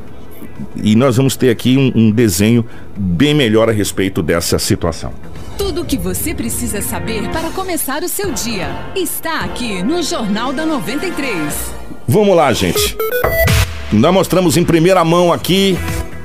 e 0.76 0.94
nós 0.94 1.16
vamos 1.16 1.36
ter 1.36 1.50
aqui 1.50 1.76
um, 1.76 1.92
um 1.94 2.10
desenho 2.10 2.64
bem 2.96 3.34
melhor 3.34 3.68
a 3.68 3.72
respeito 3.72 4.22
dessa 4.22 4.58
situação. 4.58 5.12
Tudo 5.58 5.82
o 5.82 5.84
que 5.84 5.96
você 5.96 6.34
precisa 6.34 6.80
saber 6.80 7.28
para 7.30 7.50
começar 7.50 8.02
o 8.02 8.08
seu 8.08 8.32
dia 8.32 8.68
está 8.96 9.40
aqui 9.40 9.82
no 9.82 10.02
Jornal 10.02 10.52
da 10.52 10.64
93. 10.64 11.72
Vamos 12.08 12.34
lá, 12.36 12.52
gente. 12.52 12.96
Nós 13.92 14.12
mostramos 14.12 14.56
em 14.56 14.64
primeira 14.64 15.04
mão 15.04 15.32
aqui, 15.32 15.78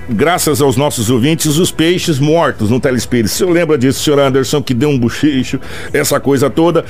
graças 0.09 0.61
aos 0.61 0.77
nossos 0.77 1.09
ouvintes, 1.09 1.57
os 1.57 1.71
peixes 1.71 2.17
mortos 2.17 2.69
no 2.69 2.79
Telespires. 2.79 3.33
O 3.33 3.35
senhor 3.35 3.51
lembra 3.51 3.77
disso, 3.77 4.01
senhor 4.01 4.19
Anderson, 4.19 4.61
que 4.61 4.73
deu 4.73 4.89
um 4.89 4.97
bochicho, 4.97 5.59
essa 5.91 6.19
coisa 6.19 6.49
toda? 6.49 6.85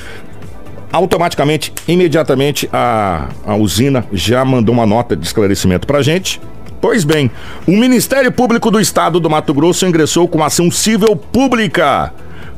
Automaticamente, 0.90 1.72
imediatamente, 1.86 2.68
a, 2.72 3.28
a 3.44 3.56
usina 3.56 4.06
já 4.12 4.44
mandou 4.44 4.74
uma 4.74 4.86
nota 4.86 5.14
de 5.14 5.26
esclarecimento 5.26 5.86
pra 5.86 6.00
gente. 6.00 6.40
Pois 6.80 7.04
bem, 7.04 7.30
o 7.66 7.72
Ministério 7.72 8.30
Público 8.30 8.70
do 8.70 8.80
Estado 8.80 9.18
do 9.18 9.28
Mato 9.28 9.52
Grosso 9.52 9.84
ingressou 9.84 10.28
com 10.28 10.44
ação 10.44 10.70
civil 10.70 11.16
pública 11.16 12.12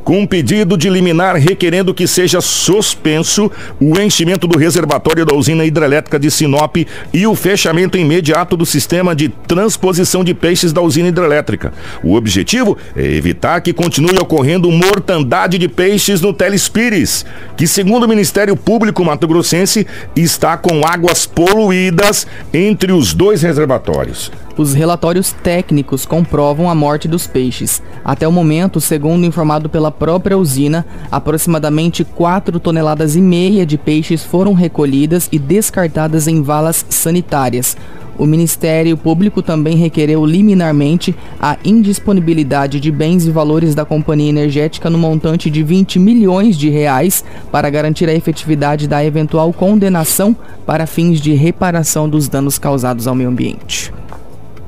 com 0.04 0.20
um 0.20 0.26
pedido 0.26 0.76
de 0.76 0.88
liminar 0.88 1.36
requerendo 1.36 1.94
que 1.94 2.06
seja 2.06 2.40
suspenso 2.40 3.50
o 3.80 3.98
enchimento 4.00 4.46
do 4.46 4.58
reservatório 4.58 5.24
da 5.24 5.34
usina 5.34 5.64
hidrelétrica 5.64 6.18
de 6.18 6.30
Sinop 6.30 6.76
e 7.12 7.26
o 7.26 7.34
fechamento 7.34 7.98
imediato 7.98 8.56
do 8.56 8.66
sistema 8.66 9.14
de 9.14 9.28
transposição 9.28 10.24
de 10.24 10.34
peixes 10.34 10.72
da 10.72 10.80
usina 10.80 11.08
hidrelétrica. 11.08 11.72
O 12.02 12.14
objetivo 12.14 12.76
é 12.96 13.02
evitar 13.02 13.60
que 13.60 13.72
continue 13.72 14.18
ocorrendo 14.18 14.70
mortandade 14.70 15.58
de 15.58 15.68
peixes 15.68 16.20
no 16.20 16.32
Telespires, 16.32 17.24
que 17.56 17.66
segundo 17.66 18.04
o 18.04 18.08
Ministério 18.08 18.56
Público 18.56 19.04
Mato 19.04 19.26
Grossense 19.26 19.86
está 20.16 20.56
com 20.56 20.86
águas 20.86 21.26
poluídas 21.26 22.26
entre 22.52 22.92
os 22.92 23.14
dois 23.14 23.42
reservatórios. 23.42 24.30
Os 24.56 24.74
relatórios 24.74 25.32
técnicos 25.32 26.04
comprovam 26.04 26.68
a 26.68 26.74
morte 26.74 27.08
dos 27.08 27.26
peixes. 27.26 27.82
Até 28.04 28.28
o 28.28 28.32
momento, 28.32 28.78
segundo 28.78 29.24
informado 29.24 29.70
pela 29.70 29.89
própria 29.90 30.36
usina, 30.36 30.86
aproximadamente 31.10 32.04
4 32.04 32.58
toneladas 32.60 33.16
e 33.16 33.20
meia 33.20 33.66
de 33.66 33.76
peixes 33.76 34.22
foram 34.22 34.52
recolhidas 34.52 35.28
e 35.32 35.38
descartadas 35.38 36.26
em 36.26 36.42
valas 36.42 36.84
sanitárias. 36.88 37.76
O 38.20 38.26
Ministério 38.26 38.98
Público 38.98 39.40
também 39.40 39.76
requereu 39.76 40.26
liminarmente 40.26 41.14
a 41.40 41.56
indisponibilidade 41.64 42.78
de 42.78 42.90
bens 42.90 43.26
e 43.26 43.30
valores 43.30 43.74
da 43.74 43.86
companhia 43.86 44.28
energética 44.28 44.90
no 44.90 44.98
montante 44.98 45.48
de 45.48 45.62
20 45.62 45.98
milhões 45.98 46.58
de 46.58 46.68
reais 46.68 47.24
para 47.50 47.70
garantir 47.70 48.10
a 48.10 48.14
efetividade 48.14 48.86
da 48.86 49.02
eventual 49.02 49.50
condenação 49.54 50.36
para 50.66 50.86
fins 50.86 51.18
de 51.18 51.32
reparação 51.32 52.10
dos 52.10 52.28
danos 52.28 52.58
causados 52.58 53.06
ao 53.06 53.14
meio 53.14 53.30
ambiente. 53.30 53.90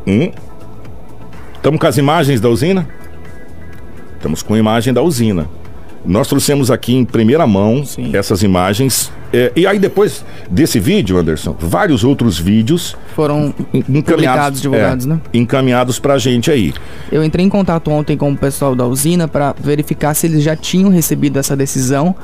Hum. 0.06 0.30
Estamos 1.54 1.78
com 1.78 1.86
as 1.86 1.98
imagens 1.98 2.40
da 2.40 2.48
usina? 2.48 2.88
Estamos 4.22 4.40
com 4.40 4.54
a 4.54 4.58
imagem 4.58 4.94
da 4.94 5.02
usina. 5.02 5.48
Nós 6.06 6.28
trouxemos 6.28 6.70
aqui 6.70 6.94
em 6.94 7.04
primeira 7.04 7.44
mão 7.44 7.84
Sim. 7.84 8.10
essas 8.14 8.44
imagens. 8.44 9.10
É, 9.32 9.50
e 9.56 9.66
aí, 9.66 9.80
depois 9.80 10.24
desse 10.48 10.78
vídeo, 10.78 11.18
Anderson, 11.18 11.56
vários 11.58 12.04
outros 12.04 12.38
vídeos 12.38 12.96
Foram 13.16 13.52
en- 13.74 13.78
encaminhados, 13.78 14.04
Publicados, 14.04 14.62
divulgados, 14.62 15.06
é, 15.06 15.08
né? 15.08 15.20
encaminhados 15.34 15.98
pra 15.98 16.18
gente 16.18 16.52
aí. 16.52 16.72
Eu 17.10 17.24
entrei 17.24 17.44
em 17.44 17.48
contato 17.48 17.90
ontem 17.90 18.16
com 18.16 18.30
o 18.30 18.36
pessoal 18.36 18.76
da 18.76 18.86
usina 18.86 19.26
para 19.26 19.56
verificar 19.60 20.14
se 20.14 20.28
eles 20.28 20.44
já 20.44 20.54
tinham 20.54 20.88
recebido 20.88 21.36
essa 21.40 21.56
decisão 21.56 22.14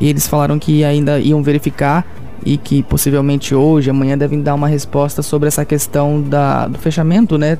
e 0.00 0.08
eles 0.08 0.26
falaram 0.26 0.58
que 0.58 0.82
ainda 0.82 1.20
iam 1.20 1.40
verificar 1.40 2.04
e 2.44 2.56
que 2.56 2.82
possivelmente 2.82 3.54
hoje, 3.54 3.90
amanhã 3.90 4.18
devem 4.18 4.42
dar 4.42 4.54
uma 4.56 4.66
resposta 4.66 5.22
sobre 5.22 5.46
essa 5.46 5.64
questão 5.64 6.20
da, 6.20 6.66
do 6.66 6.78
fechamento, 6.80 7.38
né? 7.38 7.58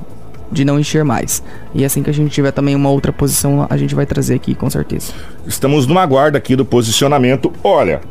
De 0.51 0.63
não 0.63 0.79
encher 0.79 1.03
mais. 1.03 1.41
E 1.73 1.83
assim 1.83 2.03
que 2.03 2.09
a 2.09 2.13
gente 2.13 2.31
tiver 2.31 2.51
também 2.51 2.75
uma 2.75 2.89
outra 2.89 3.11
posição, 3.11 3.65
a 3.69 3.77
gente 3.77 3.95
vai 3.95 4.05
trazer 4.05 4.35
aqui 4.35 4.53
com 4.53 4.69
certeza. 4.69 5.11
Estamos 5.45 5.87
numa 5.87 6.05
guarda 6.05 6.37
aqui 6.37 6.55
do 6.55 6.63
posicionamento. 6.63 7.51
Olha, 7.63 8.01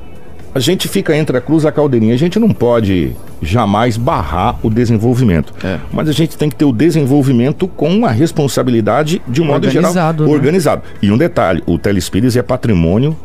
a 0.54 0.60
gente 0.60 0.86
fica 0.86 1.16
entre 1.16 1.36
a 1.36 1.40
cruz 1.40 1.64
e 1.64 1.68
a 1.68 1.72
caldeirinha. 1.72 2.14
A 2.14 2.18
gente 2.18 2.38
não 2.38 2.50
pode 2.50 3.14
jamais 3.42 3.96
barrar 3.96 4.56
o 4.62 4.70
desenvolvimento. 4.70 5.52
É. 5.64 5.78
Mas 5.92 6.08
a 6.08 6.12
gente 6.12 6.38
tem 6.38 6.48
que 6.48 6.54
ter 6.54 6.64
o 6.64 6.72
desenvolvimento 6.72 7.66
com 7.66 8.06
a 8.06 8.10
responsabilidade 8.10 9.20
de 9.26 9.42
um 9.42 9.46
modo 9.46 9.68
geral 9.68 9.90
Organizado, 9.90 10.26
né? 10.26 10.32
organizado. 10.32 10.82
E 11.02 11.10
um 11.10 11.18
detalhe, 11.18 11.62
o 11.66 11.76
Telespires 11.76 12.36
é 12.36 12.42
patrimônio 12.42 13.16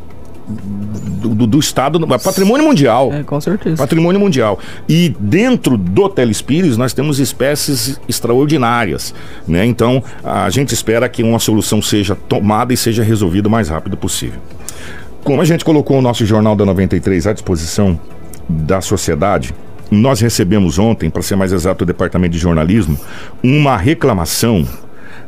do, 1.20 1.30
do- 1.36 1.48
do 1.48 1.60
Estado, 1.60 2.00
é 2.14 2.18
patrimônio 2.18 2.66
mundial. 2.66 3.12
É, 3.14 3.24
com 3.24 3.40
certeza. 3.40 3.78
Patrimônio 3.78 4.20
mundial. 4.20 4.60
E 4.88 5.16
dentro 5.20 5.78
do 5.78 6.08
Telespires 6.10 6.78
nós 6.78 6.94
temos 6.94 7.20
espécies 7.20 8.00
extraordinárias, 8.08 9.14
né? 9.48 9.66
Então 9.66 10.04
a 10.24 10.50
gente 10.50 10.74
espera 10.74 11.08
que 11.10 11.22
uma 11.24 11.40
solução 11.40 11.82
seja 11.82 12.16
tomada 12.16 12.74
e 12.74 12.78
seja 12.78 13.04
resolvida 13.04 13.48
o 13.48 13.52
mais 13.52 13.70
rápido 13.70 13.98
possível. 13.98 14.40
Como 15.24 15.42
a 15.42 15.46
gente 15.46 15.66
colocou 15.66 15.98
o 15.98 16.02
nosso 16.02 16.26
Jornal 16.26 16.56
da 16.56 16.66
93 16.66 17.28
à 17.28 17.34
disposição 17.34 18.00
da 18.48 18.82
sociedade, 18.82 19.54
nós 19.92 20.20
recebemos 20.22 20.80
ontem, 20.80 21.10
para 21.10 21.22
ser 21.22 21.36
mais 21.36 21.52
exato, 21.52 21.84
o 21.84 21.88
Departamento 21.88 22.34
de 22.34 22.40
Jornalismo, 22.40 22.98
uma 23.44 23.76
reclamação 23.76 24.66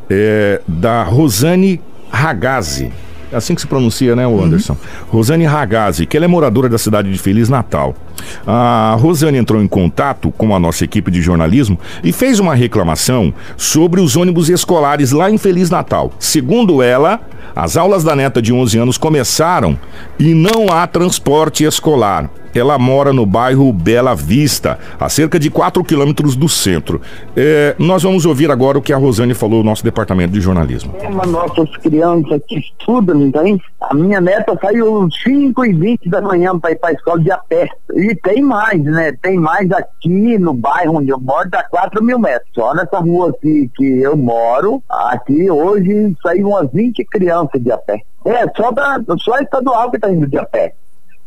é, 0.10 0.62
da 0.68 1.04
Rosane 1.04 1.82
Ragazzi. 2.10 2.92
É 3.32 3.38
assim 3.38 3.56
que 3.56 3.62
se 3.62 3.68
pronuncia, 3.68 4.16
né, 4.16 4.28
o 4.28 4.44
Anderson? 4.44 4.76
Rosane 5.08 5.46
Ragazzi, 5.46 6.06
que 6.06 6.18
ela 6.18 6.26
é 6.26 6.28
moradora 6.28 6.68
da 6.68 6.78
cidade 6.78 7.12
de 7.12 7.18
Feliz 7.18 7.48
Natal. 7.48 7.96
A 8.46 8.96
Rosane 9.00 9.38
entrou 9.38 9.62
em 9.62 9.68
contato 9.68 10.32
com 10.32 10.56
a 10.56 10.60
nossa 10.60 10.84
equipe 10.84 11.12
de 11.12 11.22
jornalismo 11.22 11.80
e 12.04 12.12
fez 12.12 12.40
uma 12.40 12.56
reclamação 12.56 13.34
sobre 13.58 14.02
os 14.02 14.16
ônibus 14.16 14.50
escolares 14.50 15.12
lá 15.12 15.30
em 15.30 15.38
Feliz 15.38 15.70
Natal. 15.70 16.12
Segundo 16.20 16.82
ela, 16.82 17.20
as 17.56 17.76
aulas 17.78 18.04
da 18.04 18.16
neta 18.16 18.42
de 18.42 18.54
11 18.54 18.78
anos 18.78 18.98
começaram 18.98 19.78
e 20.18 20.34
não 20.34 20.68
há 20.72 20.88
transporte 20.88 21.64
escolar. 21.64 22.30
Ela 22.54 22.78
mora 22.78 23.14
no 23.14 23.26
bairro 23.26 23.72
Bela 23.72 24.14
Vista, 24.14 24.78
a 25.00 25.08
cerca 25.08 25.40
de 25.40 25.50
4 25.50 25.84
quilômetros 25.86 26.36
do 26.36 26.50
centro. 26.50 27.02
É, 27.36 27.76
nós 27.80 28.04
vamos 28.04 28.26
ouvir 28.26 28.52
agora 28.52 28.78
o 28.78 28.82
que 28.82 28.92
a 28.92 28.98
Rosane 28.98 29.34
falou 29.34 29.60
no 29.60 29.70
nosso 29.70 29.84
departamento 29.84 30.34
de 30.34 30.42
jornalismo. 30.42 30.94
Mas 31.14 31.30
nossas 31.30 31.70
crianças 31.78 32.42
que 32.48 32.60
estudam, 32.60 33.32
tem? 33.32 33.62
A 33.80 33.94
minha 33.94 34.20
neta 34.20 34.58
saiu 34.62 35.08
5 35.24 35.66
e 35.66 35.74
20 35.74 36.10
da 36.10 36.22
manhã 36.22 36.58
para 36.60 36.72
ir 36.72 36.76
para 36.76 36.90
a 36.90 36.94
escola 36.94 37.20
de 37.20 37.32
a 37.32 37.38
pé. 37.38 37.70
E 38.02 38.16
tem 38.16 38.42
mais, 38.42 38.84
né? 38.84 39.16
Tem 39.22 39.38
mais 39.38 39.72
aqui 39.72 40.40
no 40.40 40.56
bairro 40.56 40.98
onde 40.98 41.12
eu 41.12 41.20
moro, 41.20 41.48
dá 41.52 41.64
4 41.64 42.04
mil 42.04 42.18
metros. 42.18 42.50
Só 42.56 42.74
nessa 42.74 42.98
rua 42.98 43.30
aqui 43.30 43.70
que 43.76 44.02
eu 44.02 44.18
moro, 44.18 44.82
aqui 44.90 45.52
hoje 45.52 46.16
saiu 46.24 46.48
umas 46.48 46.72
20 46.72 47.06
crianças 47.06 47.62
de 47.62 47.72
a 47.72 47.78
pé. 47.78 48.02
É, 48.26 48.48
só, 48.58 48.72
da, 48.72 49.00
só 49.20 49.38
estadual 49.38 49.92
que 49.92 49.98
está 49.98 50.12
indo 50.12 50.26
de 50.26 50.36
a 50.36 50.44
pé. 50.44 50.74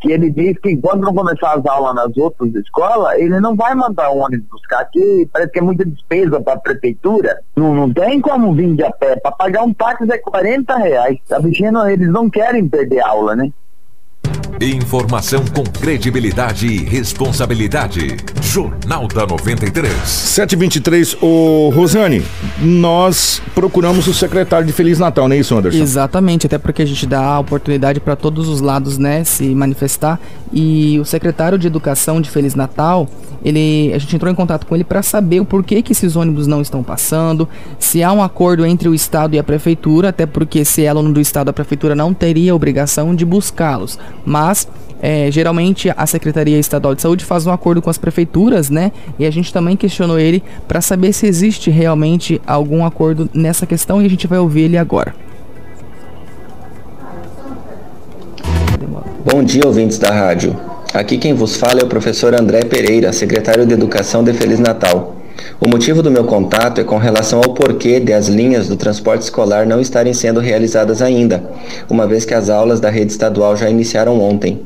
Que 0.01 0.11
ele 0.11 0.31
diz 0.31 0.59
que 0.59 0.73
enquanto 0.73 1.03
não 1.03 1.15
começar 1.15 1.53
as 1.53 1.65
aulas 1.65 1.95
nas 1.95 2.17
outras 2.17 2.53
escolas, 2.57 3.21
ele 3.21 3.39
não 3.39 3.55
vai 3.55 3.73
mandar 3.77 4.11
o 4.11 4.19
ônibus 4.19 4.49
buscar 4.51 4.81
aqui. 4.81 5.29
Parece 5.33 5.53
que 5.53 5.61
é 5.61 5.63
muita 5.63 5.85
despesa 5.85 6.41
para 6.41 6.55
a 6.55 6.59
prefeitura. 6.59 7.39
Não, 7.55 7.73
não 7.73 7.93
tem 7.93 8.21
como 8.21 8.53
vir 8.53 8.75
de 8.75 8.83
a 8.83 8.91
pé. 8.91 9.15
Para 9.15 9.31
pagar 9.31 9.63
um 9.63 9.73
táxi 9.73 10.11
é 10.11 10.19
40 10.19 10.77
reais. 10.77 11.19
Tá 11.29 11.39
mexendo, 11.39 11.87
eles 11.87 12.09
não 12.09 12.29
querem 12.29 12.69
perder 12.69 13.01
aula, 13.01 13.37
né? 13.37 13.53
Informação 14.61 15.45
com 15.55 15.65
credibilidade 15.65 16.67
e 16.67 16.79
responsabilidade. 16.85 18.17
Jornal 18.41 19.09
da 19.09 19.27
93. 19.27 19.93
723, 20.07 21.17
ô 21.21 21.71
Rosane, 21.75 22.25
nós 22.61 23.43
procuramos 23.55 24.07
o 24.07 24.15
secretário 24.15 24.67
de 24.67 24.73
Feliz 24.73 24.99
Natal, 24.99 25.29
não 25.29 25.35
é 25.35 25.41
isso, 25.41 25.57
Anderson? 25.57 25.83
Exatamente, 25.83 26.47
até 26.47 26.57
porque 26.57 26.83
a 26.83 26.87
gente 26.87 27.07
dá 27.07 27.21
a 27.21 27.39
oportunidade 27.41 28.01
para 28.01 28.15
todos 28.15 28.49
os 28.49 28.61
lados, 28.61 28.97
né, 28.97 29.25
se 29.25 29.55
manifestar. 29.55 30.21
E 30.53 30.99
o 31.01 31.05
secretário 31.05 31.59
de 31.59 31.67
Educação 31.67 32.21
de 32.21 32.31
Feliz 32.31 32.55
Natal, 32.55 33.09
ele, 33.45 33.93
a 33.93 33.99
gente 33.99 34.17
entrou 34.17 34.33
em 34.33 34.35
contato 34.35 34.67
com 34.67 34.75
ele 34.75 34.85
para 34.85 35.03
saber 35.03 35.41
o 35.41 35.45
porquê 35.45 35.83
que 35.83 35.93
esses 35.93 36.17
ônibus 36.17 36.47
não 36.47 36.63
estão 36.63 36.83
passando, 36.83 37.49
se 37.79 38.03
há 38.03 38.13
um 38.13 38.23
acordo 38.23 38.65
entre 38.65 38.89
o 38.89 38.95
estado 38.95 39.35
e 39.35 39.39
a 39.39 39.45
prefeitura, 39.45 40.09
até 40.09 40.25
porque 40.25 40.65
se 40.65 40.85
é 40.85 40.89
aluno 40.89 41.13
do 41.13 41.21
estado, 41.21 41.51
a 41.51 41.53
prefeitura 41.53 41.95
não 41.95 42.15
teria 42.15 42.53
a 42.53 42.55
obrigação 42.55 43.15
de 43.15 43.25
buscá-los. 43.25 43.99
Mas 44.25 44.67
é, 45.03 45.31
geralmente 45.31 45.93
a 45.95 46.07
Secretaria 46.07 46.59
Estadual 46.59 46.95
de 46.95 47.03
Saúde 47.03 47.25
faz 47.27 47.47
um 47.47 47.53
acordo 47.53 47.83
com 47.83 47.91
as 47.91 47.99
prefeituras, 47.99 48.71
né? 48.71 48.91
E 49.19 49.27
a 49.27 49.31
gente 49.31 49.53
também 49.53 49.77
questionou 49.77 50.19
ele 50.19 50.43
para 50.67 50.81
saber 50.81 51.13
se 51.13 51.27
existe 51.27 51.71
realmente 51.71 52.41
algum 52.47 52.87
acordo 52.87 53.29
nessa 53.35 53.67
questão 53.67 54.01
e 54.01 54.07
a 54.07 54.09
gente 54.09 54.27
vai 54.27 54.39
ouvir 54.39 54.63
ele 54.63 54.79
agora. 54.79 55.15
Bom 59.31 59.43
dia, 59.45 59.67
ouvintes 59.67 59.99
da 59.99 60.11
rádio. 60.11 60.74
Aqui 60.95 61.19
quem 61.19 61.35
vos 61.35 61.57
fala 61.57 61.81
é 61.81 61.83
o 61.83 61.89
professor 61.89 62.41
André 62.41 62.61
Pereira, 62.63 63.13
secretário 63.13 63.67
de 63.67 63.75
Educação 63.75 64.23
de 64.23 64.33
Feliz 64.33 64.61
Natal. 64.61 65.17
O 65.61 65.69
motivo 65.69 66.05
do 66.05 66.09
meu 66.09 66.23
contato 66.23 66.81
é 66.81 66.85
com 66.85 66.99
relação 66.99 67.41
ao 67.41 67.53
porquê 67.53 67.99
de 67.99 68.13
as 68.13 68.29
linhas 68.29 68.69
do 68.69 68.77
transporte 68.77 69.23
escolar 69.23 69.67
não 69.67 69.81
estarem 69.81 70.15
sendo 70.15 70.39
realizadas 70.39 71.03
ainda, 71.03 71.43
uma 71.91 72.07
vez 72.07 72.25
que 72.25 72.33
as 72.33 72.49
aulas 72.49 72.79
da 72.79 72.91
rede 72.91 73.11
estadual 73.11 73.57
já 73.57 73.69
iniciaram 73.69 74.21
ontem. 74.21 74.63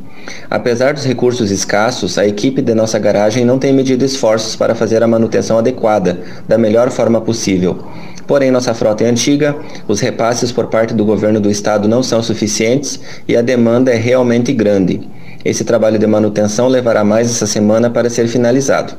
Apesar 0.51 0.93
dos 0.93 1.07
recursos 1.07 1.51
escassos, 1.51 2.19
a 2.19 2.27
equipe 2.27 2.61
de 2.61 2.75
nossa 2.75 2.99
garagem 2.99 3.43
não 3.43 3.59
tem 3.59 3.73
medido 3.73 4.05
esforços 4.05 4.55
para 4.55 4.75
fazer 4.75 5.03
a 5.03 5.09
manutenção 5.09 5.57
adequada, 5.57 6.21
da 6.47 6.59
melhor 6.59 6.91
forma 6.91 7.23
possível. 7.23 7.79
Porém, 8.27 8.51
nossa 8.51 8.75
frota 8.75 9.03
é 9.03 9.09
antiga, 9.09 9.57
os 9.89 10.01
repasses 10.01 10.53
por 10.53 10.67
parte 10.67 10.93
do 10.93 11.07
governo 11.07 11.41
do 11.41 11.51
estado 11.51 11.89
não 11.89 12.03
são 12.03 12.23
suficientes 12.23 13.01
e 13.27 13.35
a 13.35 13.41
demanda 13.41 13.91
é 13.91 13.97
realmente 13.97 14.53
grande. 14.53 15.09
Esse 15.49 15.65
trabalho 15.65 15.99
de 15.99 16.07
manutenção 16.07 16.69
levará 16.69 17.03
mais 17.03 17.31
essa 17.31 17.47
semana 17.47 17.89
para 17.89 18.11
ser 18.11 18.29
finalizado. 18.29 18.93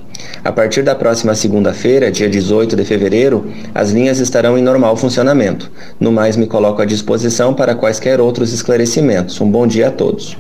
A 0.43 0.51
partir 0.51 0.81
da 0.81 0.95
próxima 0.95 1.35
segunda-feira, 1.35 2.11
dia 2.11 2.27
18 2.27 2.75
de 2.75 2.83
fevereiro, 2.83 3.45
as 3.71 3.91
linhas 3.91 4.17
estarão 4.17 4.57
em 4.57 4.61
normal 4.63 4.97
funcionamento. 4.97 5.69
No 5.99 6.11
mais, 6.11 6.35
me 6.35 6.47
coloco 6.47 6.81
à 6.81 6.85
disposição 6.85 7.53
para 7.53 7.75
quaisquer 7.75 8.19
outros 8.19 8.51
esclarecimentos. 8.51 9.39
Um 9.39 9.47
bom 9.47 9.67
dia 9.67 9.89
a 9.89 9.91
todos. 9.91 10.35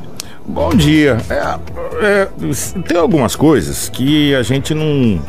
Bom 0.47 0.69
dia. 0.71 1.19
É, 1.29 2.03
é, 2.03 2.27
tem 2.87 2.97
algumas 2.97 3.35
coisas 3.35 3.87
que 3.87 4.33
a 4.33 4.41
gente 4.41 4.73
não. 4.73 5.21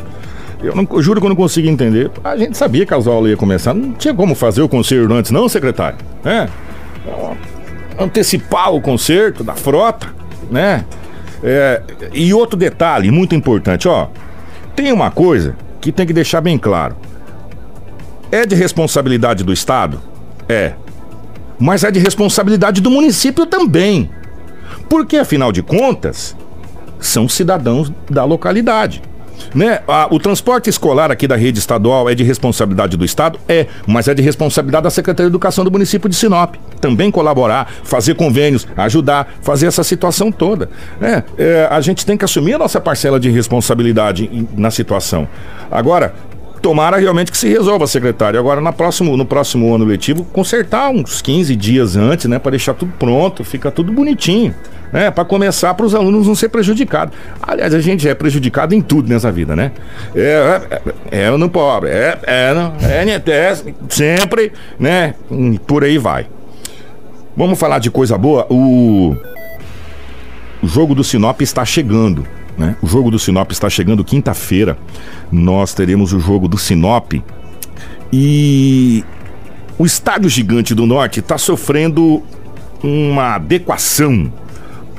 Eu, 0.63 0.75
não, 0.75 0.87
juro 0.99 1.19
que 1.21 1.27
eu 1.27 1.29
não 1.29 1.35
consigo 1.35 1.69
entender. 1.69 2.09
A 2.23 2.35
gente 2.35 2.57
sabia 2.57 2.87
que 2.87 2.93
as 2.95 3.05
aulas 3.05 3.29
iam 3.29 3.37
começar. 3.37 3.75
Não 3.75 3.91
tinha 3.91 4.15
como 4.15 4.33
fazer 4.33 4.63
o 4.63 4.67
concerto 4.67 5.13
antes, 5.13 5.29
não, 5.29 5.47
secretário? 5.47 5.99
É. 6.25 6.49
Antecipar 7.99 8.73
o 8.73 8.81
concerto 8.81 9.43
da 9.43 9.53
frota, 9.53 10.20
né? 10.51 10.85
É, 11.41 11.81
e 12.13 12.33
outro 12.33 12.57
detalhe 12.57 13.09
muito 13.09 13.33
importante, 13.33 13.87
ó. 13.87 14.09
Tem 14.75 14.91
uma 14.91 15.09
coisa 15.09 15.55
que 15.79 15.91
tem 15.91 16.05
que 16.05 16.13
deixar 16.13 16.41
bem 16.41 16.57
claro. 16.57 16.95
É 18.31 18.45
de 18.45 18.55
responsabilidade 18.55 19.43
do 19.43 19.51
Estado? 19.51 19.99
É. 20.47 20.73
Mas 21.59 21.83
é 21.83 21.91
de 21.91 21.99
responsabilidade 21.99 22.81
do 22.81 22.91
município 22.91 23.45
também. 23.45 24.09
Porque, 24.89 25.17
afinal 25.17 25.51
de 25.51 25.63
contas, 25.63 26.35
são 26.99 27.27
cidadãos 27.27 27.91
da 28.09 28.23
localidade. 28.23 29.01
Né? 29.53 29.79
O 30.09 30.19
transporte 30.19 30.69
escolar 30.69 31.11
aqui 31.11 31.27
da 31.27 31.35
rede 31.35 31.59
estadual 31.59 32.09
é 32.09 32.15
de 32.15 32.23
responsabilidade 32.23 32.97
do 32.97 33.05
Estado? 33.05 33.39
É, 33.47 33.67
mas 33.85 34.07
é 34.07 34.13
de 34.13 34.21
responsabilidade 34.21 34.83
da 34.83 34.89
Secretaria 34.89 35.29
de 35.29 35.31
Educação 35.31 35.63
do 35.63 35.71
município 35.71 36.09
de 36.09 36.15
Sinop. 36.15 36.55
Também 36.79 37.11
colaborar, 37.11 37.71
fazer 37.83 38.15
convênios, 38.15 38.67
ajudar, 38.75 39.35
fazer 39.41 39.67
essa 39.67 39.83
situação 39.83 40.31
toda. 40.31 40.69
né? 40.99 41.23
É, 41.37 41.67
a 41.69 41.81
gente 41.81 42.05
tem 42.05 42.17
que 42.17 42.25
assumir 42.25 42.53
a 42.53 42.57
nossa 42.57 42.79
parcela 42.79 43.19
de 43.19 43.29
responsabilidade 43.29 44.47
na 44.55 44.71
situação. 44.71 45.27
Agora, 45.69 46.13
Tomara 46.61 46.97
realmente 46.97 47.31
que 47.31 47.37
se 47.37 47.49
resolva, 47.49 47.87
secretário. 47.87 48.39
Agora, 48.39 48.61
na 48.61 48.71
próximo, 48.71 49.17
no 49.17 49.25
próximo 49.25 49.73
ano 49.73 49.83
letivo, 49.83 50.23
consertar 50.25 50.91
uns 50.91 51.19
15 51.19 51.55
dias 51.55 51.95
antes, 51.95 52.27
né? 52.27 52.37
Para 52.37 52.51
deixar 52.51 52.75
tudo 52.75 52.93
pronto, 52.99 53.43
fica 53.43 53.71
tudo 53.71 53.91
bonitinho. 53.91 54.53
Né, 54.91 55.09
para 55.09 55.23
começar, 55.23 55.73
para 55.73 55.85
os 55.85 55.95
alunos 55.95 56.27
não 56.27 56.35
ser 56.35 56.49
prejudicados. 56.49 57.17
Aliás, 57.41 57.73
a 57.73 57.79
gente 57.79 58.09
é 58.09 58.13
prejudicado 58.13 58.75
em 58.75 58.81
tudo 58.81 59.07
nessa 59.07 59.31
vida, 59.31 59.55
né? 59.55 59.71
É, 60.13 60.81
é, 61.09 61.21
é 61.27 61.31
no 61.31 61.49
pobre, 61.49 61.89
é, 61.89 62.19
é, 62.23 62.53
no, 62.53 62.73
é, 62.81 63.21
é, 63.31 63.57
sempre, 63.87 64.51
né? 64.77 65.15
E 65.31 65.57
Por 65.59 65.85
aí 65.85 65.97
vai. 65.97 66.27
Vamos 67.35 67.57
falar 67.57 67.79
de 67.79 67.89
coisa 67.89 68.17
boa. 68.17 68.45
O, 68.49 69.15
o 70.61 70.67
jogo 70.67 70.93
do 70.93 71.03
Sinop 71.03 71.41
está 71.41 71.63
chegando. 71.63 72.27
Né? 72.57 72.75
O 72.81 72.87
jogo 72.87 73.09
do 73.09 73.17
Sinop 73.17 73.49
está 73.51 73.69
chegando 73.69 74.03
quinta-feira. 74.03 74.77
Nós 75.31 75.73
teremos 75.73 76.11
o 76.11 76.19
jogo 76.19 76.47
do 76.47 76.57
Sinop. 76.57 77.13
E 78.11 79.03
o 79.77 79.85
Estádio 79.85 80.29
Gigante 80.29 80.75
do 80.75 80.85
Norte 80.85 81.21
está 81.21 81.37
sofrendo 81.37 82.21
uma 82.83 83.35
adequação 83.35 84.31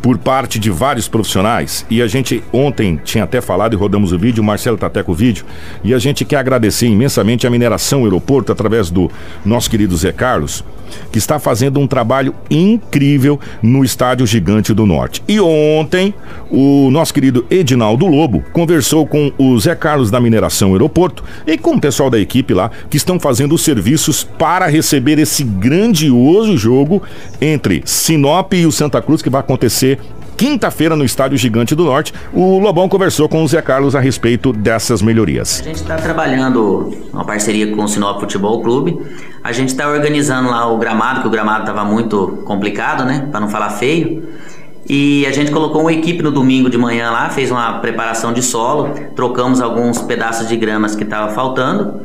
por 0.02 0.18
parte 0.18 0.58
de 0.58 0.68
vários 0.68 1.06
profissionais. 1.06 1.86
E 1.88 2.02
a 2.02 2.08
gente 2.08 2.42
ontem 2.52 3.00
tinha 3.02 3.22
até 3.22 3.40
falado 3.40 3.74
e 3.74 3.76
rodamos 3.76 4.12
o 4.12 4.18
vídeo, 4.18 4.42
o 4.42 4.44
Marcelo 4.46 4.76
tá 4.76 4.88
até 4.88 5.02
com 5.02 5.12
o 5.12 5.14
vídeo. 5.14 5.46
E 5.84 5.94
a 5.94 5.98
gente 5.98 6.24
quer 6.24 6.36
agradecer 6.36 6.88
imensamente 6.88 7.46
a 7.46 7.50
Mineração 7.50 8.02
Aeroporto 8.04 8.50
através 8.50 8.90
do 8.90 9.10
nosso 9.44 9.70
querido 9.70 9.96
Zé 9.96 10.10
Carlos, 10.10 10.64
que 11.10 11.18
está 11.18 11.38
fazendo 11.38 11.80
um 11.80 11.86
trabalho 11.86 12.34
incrível 12.50 13.38
no 13.62 13.84
Estádio 13.84 14.26
Gigante 14.26 14.72
do 14.72 14.86
Norte. 14.86 15.22
E 15.26 15.40
ontem, 15.40 16.14
o 16.50 16.90
nosso 16.90 17.12
querido 17.12 17.46
Edinaldo 17.50 18.06
Lobo 18.06 18.44
conversou 18.52 19.06
com 19.06 19.32
o 19.38 19.58
Zé 19.58 19.74
Carlos 19.74 20.10
da 20.10 20.20
Mineração 20.20 20.72
Aeroporto 20.72 21.24
e 21.46 21.56
com 21.56 21.76
o 21.76 21.80
pessoal 21.80 22.10
da 22.10 22.18
equipe 22.18 22.54
lá 22.54 22.70
que 22.90 22.96
estão 22.96 23.18
fazendo 23.18 23.54
os 23.54 23.62
serviços 23.62 24.24
para 24.24 24.66
receber 24.66 25.18
esse 25.18 25.44
grandioso 25.44 26.56
jogo 26.56 27.02
entre 27.40 27.82
Sinop 27.84 28.52
e 28.52 28.66
o 28.66 28.72
Santa 28.72 29.00
Cruz 29.00 29.22
que 29.22 29.30
vai 29.30 29.40
acontecer 29.40 29.98
quinta-feira 30.42 30.96
no 30.96 31.04
Estádio 31.04 31.38
Gigante 31.38 31.72
do 31.72 31.84
Norte. 31.84 32.12
O 32.32 32.58
Lobão 32.58 32.88
conversou 32.88 33.28
com 33.28 33.44
o 33.44 33.46
Zé 33.46 33.62
Carlos 33.62 33.94
a 33.94 34.00
respeito 34.00 34.52
dessas 34.52 35.00
melhorias. 35.00 35.60
A 35.60 35.62
gente 35.62 35.76
está 35.76 35.94
trabalhando 35.94 36.92
uma 37.12 37.24
parceria 37.24 37.72
com 37.72 37.84
o 37.84 37.86
Sinop 37.86 38.18
Futebol 38.18 38.60
Clube. 38.60 38.98
A 39.44 39.52
gente 39.52 39.68
está 39.68 39.88
organizando 39.88 40.50
lá 40.50 40.66
o 40.66 40.76
gramado, 40.78 41.20
que 41.20 41.28
o 41.28 41.30
gramado 41.30 41.60
estava 41.60 41.84
muito 41.84 42.42
complicado, 42.44 43.04
né? 43.04 43.28
Para 43.30 43.38
não 43.38 43.48
falar 43.48 43.70
feio. 43.70 44.30
E 44.88 45.24
a 45.26 45.30
gente 45.30 45.52
colocou 45.52 45.82
uma 45.82 45.92
equipe 45.92 46.24
no 46.24 46.32
domingo 46.32 46.68
de 46.68 46.76
manhã 46.76 47.12
lá, 47.12 47.30
fez 47.30 47.52
uma 47.52 47.74
preparação 47.74 48.32
de 48.32 48.42
solo, 48.42 48.90
trocamos 49.14 49.60
alguns 49.60 50.02
pedaços 50.02 50.48
de 50.48 50.56
gramas 50.56 50.96
que 50.96 51.04
estava 51.04 51.32
faltando, 51.32 52.00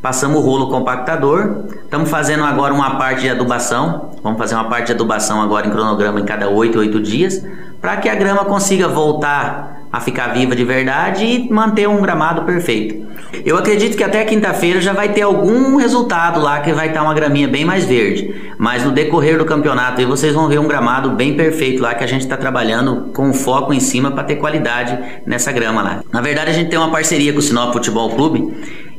passamos 0.00 0.38
o 0.38 0.40
rolo 0.40 0.68
compactador, 0.68 1.64
estamos 1.82 2.08
fazendo 2.08 2.44
agora 2.44 2.72
uma 2.72 2.94
parte 2.98 3.22
de 3.22 3.30
adubação, 3.30 4.10
vamos 4.22 4.38
fazer 4.38 4.54
uma 4.54 4.68
parte 4.68 4.86
de 4.86 4.92
adubação 4.92 5.42
agora 5.42 5.66
em 5.66 5.70
cronograma 5.70 6.20
em 6.20 6.24
cada 6.24 6.48
8, 6.48 6.78
8 6.78 7.00
dias, 7.00 7.44
para 7.80 7.96
que 7.96 8.08
a 8.08 8.14
grama 8.14 8.44
consiga 8.44 8.88
voltar 8.88 9.80
a 9.92 10.00
ficar 10.00 10.28
viva 10.28 10.54
de 10.54 10.64
verdade 10.64 11.24
e 11.24 11.52
manter 11.52 11.88
um 11.88 12.00
gramado 12.00 12.42
perfeito. 12.42 13.08
Eu 13.44 13.56
acredito 13.56 13.96
que 13.96 14.04
até 14.04 14.24
quinta-feira 14.24 14.80
já 14.80 14.92
vai 14.92 15.10
ter 15.10 15.22
algum 15.22 15.76
resultado 15.76 16.40
lá 16.40 16.60
que 16.60 16.72
vai 16.72 16.88
estar 16.88 17.02
uma 17.02 17.14
graminha 17.14 17.48
bem 17.48 17.64
mais 17.64 17.84
verde. 17.84 18.52
Mas 18.58 18.84
no 18.84 18.92
decorrer 18.92 19.38
do 19.38 19.44
campeonato 19.44 20.00
aí 20.00 20.06
vocês 20.06 20.34
vão 20.34 20.48
ver 20.48 20.58
um 20.58 20.68
gramado 20.68 21.10
bem 21.10 21.34
perfeito 21.34 21.82
lá 21.82 21.94
que 21.94 22.04
a 22.04 22.06
gente 22.06 22.22
está 22.22 22.36
trabalhando 22.36 23.10
com 23.14 23.32
foco 23.32 23.72
em 23.72 23.80
cima 23.80 24.10
para 24.10 24.24
ter 24.24 24.36
qualidade 24.36 24.98
nessa 25.26 25.50
grama 25.50 25.82
lá. 25.82 26.00
Na 26.12 26.20
verdade 26.20 26.50
a 26.50 26.52
gente 26.52 26.70
tem 26.70 26.78
uma 26.78 26.90
parceria 26.90 27.32
com 27.32 27.38
o 27.38 27.42
Sinop 27.42 27.72
Futebol 27.72 28.10
Clube 28.10 28.52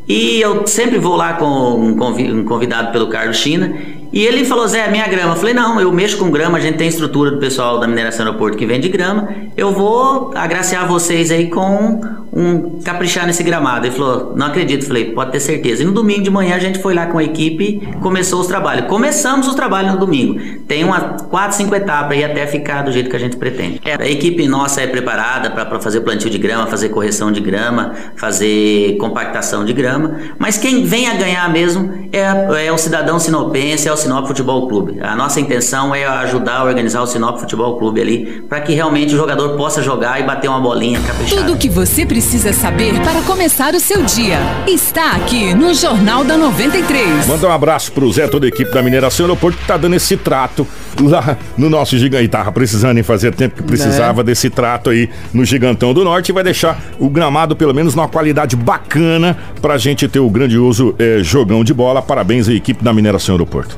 e 0.07 0.41
eu 0.41 0.65
sempre 0.67 0.97
vou 0.97 1.15
lá 1.15 1.33
com 1.33 1.45
um 1.45 2.45
convidado 2.45 2.91
pelo 2.91 3.07
Carlos 3.07 3.37
China 3.37 3.73
e 4.11 4.25
ele 4.25 4.43
falou, 4.43 4.67
Zé, 4.67 4.89
minha 4.91 5.07
grama. 5.07 5.33
Eu 5.33 5.37
falei, 5.37 5.53
não, 5.53 5.79
eu 5.79 5.91
mexo 5.91 6.17
com 6.17 6.29
grama, 6.29 6.57
a 6.57 6.61
gente 6.61 6.77
tem 6.77 6.87
estrutura 6.87 7.31
do 7.31 7.37
pessoal 7.37 7.79
da 7.79 7.87
mineração 7.87 8.25
aeroporto 8.25 8.57
que 8.57 8.65
vende 8.65 8.89
grama. 8.89 9.29
Eu 9.55 9.71
vou 9.71 10.31
agraciar 10.35 10.85
vocês 10.85 11.31
aí 11.31 11.49
com 11.49 12.01
um 12.33 12.79
caprichar 12.81 13.27
nesse 13.27 13.43
gramado. 13.43 13.85
Ele 13.85 13.95
falou, 13.95 14.33
não 14.35 14.47
acredito. 14.47 14.85
Falei, 14.85 15.11
pode 15.11 15.31
ter 15.31 15.39
certeza. 15.39 15.83
E 15.83 15.85
no 15.85 15.91
domingo 15.91 16.21
de 16.21 16.29
manhã 16.29 16.55
a 16.55 16.59
gente 16.59 16.79
foi 16.79 16.93
lá 16.93 17.07
com 17.07 17.17
a 17.17 17.23
equipe 17.23 17.81
começou 18.01 18.39
os 18.39 18.47
trabalhos. 18.47 18.87
Começamos 18.87 19.47
os 19.47 19.55
trabalhos 19.55 19.93
no 19.93 19.99
domingo. 19.99 20.39
Tem 20.67 20.83
umas 20.83 21.21
quatro, 21.23 21.57
cinco 21.57 21.75
etapas 21.75 22.17
aí 22.17 22.23
até 22.23 22.47
ficar 22.47 22.83
do 22.83 22.91
jeito 22.91 23.09
que 23.09 23.15
a 23.15 23.19
gente 23.19 23.35
pretende. 23.35 23.81
É, 23.83 24.01
a 24.01 24.09
equipe 24.09 24.47
nossa 24.47 24.81
é 24.81 24.87
preparada 24.87 25.49
para 25.49 25.79
fazer 25.79 26.01
plantio 26.01 26.29
de 26.29 26.37
grama, 26.37 26.67
fazer 26.67 26.89
correção 26.89 27.31
de 27.31 27.41
grama, 27.41 27.93
fazer 28.15 28.97
compactação 28.97 29.65
de 29.65 29.73
grama. 29.73 30.19
Mas 30.39 30.57
quem 30.57 30.85
vem 30.85 31.07
a 31.07 31.15
ganhar 31.15 31.49
mesmo 31.51 32.07
é, 32.11 32.65
é 32.67 32.71
o 32.71 32.77
cidadão 32.77 33.19
sinopense, 33.19 33.87
é 33.87 33.91
o 33.91 33.97
Sinop 33.97 34.25
Futebol 34.27 34.67
Clube. 34.67 34.99
A 35.01 35.15
nossa 35.15 35.39
intenção 35.39 35.93
é 35.93 36.05
ajudar 36.05 36.59
a 36.59 36.63
organizar 36.63 37.01
o 37.01 37.07
Sinop 37.07 37.39
Futebol 37.39 37.77
Clube 37.77 38.01
ali, 38.01 38.43
para 38.47 38.61
que 38.61 38.73
realmente 38.73 39.13
o 39.13 39.17
jogador 39.17 39.57
possa 39.57 39.81
jogar 39.81 40.19
e 40.19 40.23
bater 40.23 40.47
uma 40.47 40.59
bolinha 40.59 40.99
caprichada. 41.01 41.41
Tudo 41.41 41.57
que 41.57 41.69
você 41.69 42.05
precisa 42.05 42.20
saber 42.21 42.93
para 43.01 43.21
começar 43.23 43.73
o 43.73 43.79
seu 43.79 44.03
dia 44.03 44.37
está 44.67 45.13
aqui 45.13 45.55
no 45.55 45.73
Jornal 45.73 46.23
da 46.23 46.37
93. 46.37 47.25
Manda 47.27 47.47
um 47.47 47.51
abraço 47.51 47.91
pro 47.91 48.11
Zé, 48.11 48.27
toda 48.27 48.45
a 48.45 48.49
equipe 48.49 48.71
da 48.71 48.81
Mineração 48.83 49.25
Aeroporto 49.25 49.57
que 49.57 49.65
tá 49.65 49.75
dando 49.75 49.95
esse 49.95 50.15
trato 50.15 50.67
lá 51.01 51.37
no 51.57 51.69
nosso 51.69 51.97
gigante. 51.97 52.27
Tava 52.27 52.51
precisando 52.51 52.99
em 52.99 53.03
fazer 53.03 53.33
tempo 53.33 53.55
que 53.55 53.63
precisava 53.63 54.21
é. 54.21 54.23
desse 54.23 54.49
trato 54.49 54.91
aí 54.91 55.09
no 55.33 55.43
Gigantão 55.43 55.93
do 55.93 56.03
Norte 56.03 56.29
e 56.29 56.31
vai 56.31 56.43
deixar 56.43 56.79
o 56.99 57.09
gramado 57.09 57.55
pelo 57.55 57.73
menos 57.73 57.95
numa 57.95 58.07
qualidade 58.07 58.55
bacana 58.55 59.35
pra 59.61 59.77
gente 59.77 60.07
ter 60.07 60.19
o 60.19 60.29
grandioso 60.29 60.93
é, 60.99 61.19
jogão 61.23 61.63
de 61.63 61.73
bola. 61.73 62.01
Parabéns 62.01 62.47
à 62.47 62.53
equipe 62.53 62.83
da 62.83 62.93
Mineração 62.93 63.35
Aeroporto. 63.35 63.77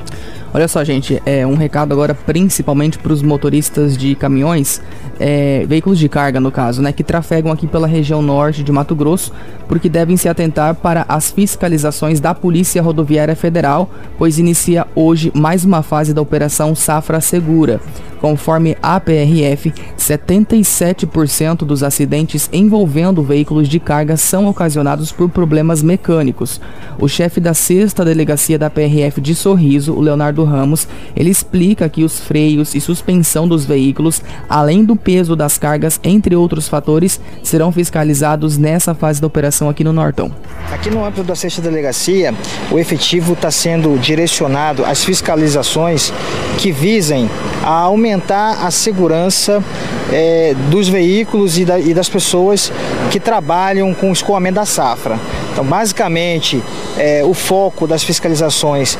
Olha 0.54 0.68
só, 0.68 0.84
gente, 0.84 1.20
é 1.26 1.44
um 1.44 1.56
recado 1.56 1.90
agora 1.90 2.14
principalmente 2.14 2.96
para 2.96 3.12
os 3.12 3.20
motoristas 3.22 3.98
de 3.98 4.14
caminhões, 4.14 4.80
é, 5.18 5.66
veículos 5.66 5.98
de 5.98 6.08
carga 6.08 6.38
no 6.38 6.52
caso, 6.52 6.80
né, 6.80 6.92
que 6.92 7.02
trafegam 7.02 7.50
aqui 7.50 7.66
pela 7.66 7.88
região 7.88 8.22
norte 8.22 8.62
de 8.62 8.70
Mato 8.70 8.94
Grosso, 8.94 9.32
porque 9.66 9.88
devem 9.88 10.16
se 10.16 10.28
atentar 10.28 10.76
para 10.76 11.04
as 11.08 11.28
fiscalizações 11.28 12.20
da 12.20 12.32
Polícia 12.32 12.80
Rodoviária 12.80 13.34
Federal, 13.34 13.90
pois 14.16 14.38
inicia 14.38 14.86
hoje 14.94 15.32
mais 15.34 15.64
uma 15.64 15.82
fase 15.82 16.14
da 16.14 16.22
Operação 16.22 16.72
Safra 16.72 17.20
Segura. 17.20 17.80
Conforme 18.24 18.74
a 18.82 18.98
PRF, 18.98 19.70
77% 19.98 21.58
dos 21.58 21.82
acidentes 21.82 22.48
envolvendo 22.50 23.22
veículos 23.22 23.68
de 23.68 23.78
carga 23.78 24.16
são 24.16 24.46
ocasionados 24.46 25.12
por 25.12 25.28
problemas 25.28 25.82
mecânicos. 25.82 26.58
O 26.98 27.06
chefe 27.06 27.38
da 27.38 27.52
sexta 27.52 28.02
delegacia 28.02 28.58
da 28.58 28.70
PRF 28.70 29.20
de 29.20 29.34
Sorriso, 29.34 29.92
o 29.92 30.00
Leonardo 30.00 30.42
Ramos, 30.42 30.88
ele 31.14 31.28
explica 31.28 31.86
que 31.86 32.02
os 32.02 32.18
freios 32.18 32.74
e 32.74 32.80
suspensão 32.80 33.46
dos 33.46 33.66
veículos, 33.66 34.22
além 34.48 34.86
do 34.86 34.96
peso 34.96 35.36
das 35.36 35.58
cargas, 35.58 36.00
entre 36.02 36.34
outros 36.34 36.66
fatores, 36.66 37.20
serão 37.42 37.70
fiscalizados 37.70 38.56
nessa 38.56 38.94
fase 38.94 39.20
da 39.20 39.26
operação 39.26 39.68
aqui 39.68 39.84
no 39.84 39.92
Nortão. 39.92 40.32
Aqui 40.72 40.88
no 40.88 41.04
âmbito 41.04 41.24
da 41.24 41.34
sexta 41.34 41.60
delegacia, 41.60 42.32
o 42.72 42.78
efetivo 42.78 43.34
está 43.34 43.50
sendo 43.50 43.98
direcionado 43.98 44.82
às 44.82 45.04
fiscalizações 45.04 46.10
que 46.56 46.72
visem 46.72 47.28
a 47.62 47.80
aumentar 47.80 48.13
aumentar 48.14 48.64
a 48.64 48.70
segurança 48.70 49.62
é, 50.12 50.54
dos 50.70 50.88
veículos 50.88 51.58
e, 51.58 51.64
da, 51.64 51.78
e, 51.78 51.92
das 51.92 52.08
pessoas 52.08 52.72
que 53.10 53.18
trabalham 53.18 53.92
com 53.92 54.10
o 54.10 54.12
escoamento 54.12 54.54
da 54.54 54.64
safra. 54.64 55.18
Então, 55.52 55.64
basicamente, 55.64 56.62
é, 56.96 57.24
o 57.24 57.34
foco 57.34 57.86
das 57.86 58.02
fiscalizações 58.02 58.96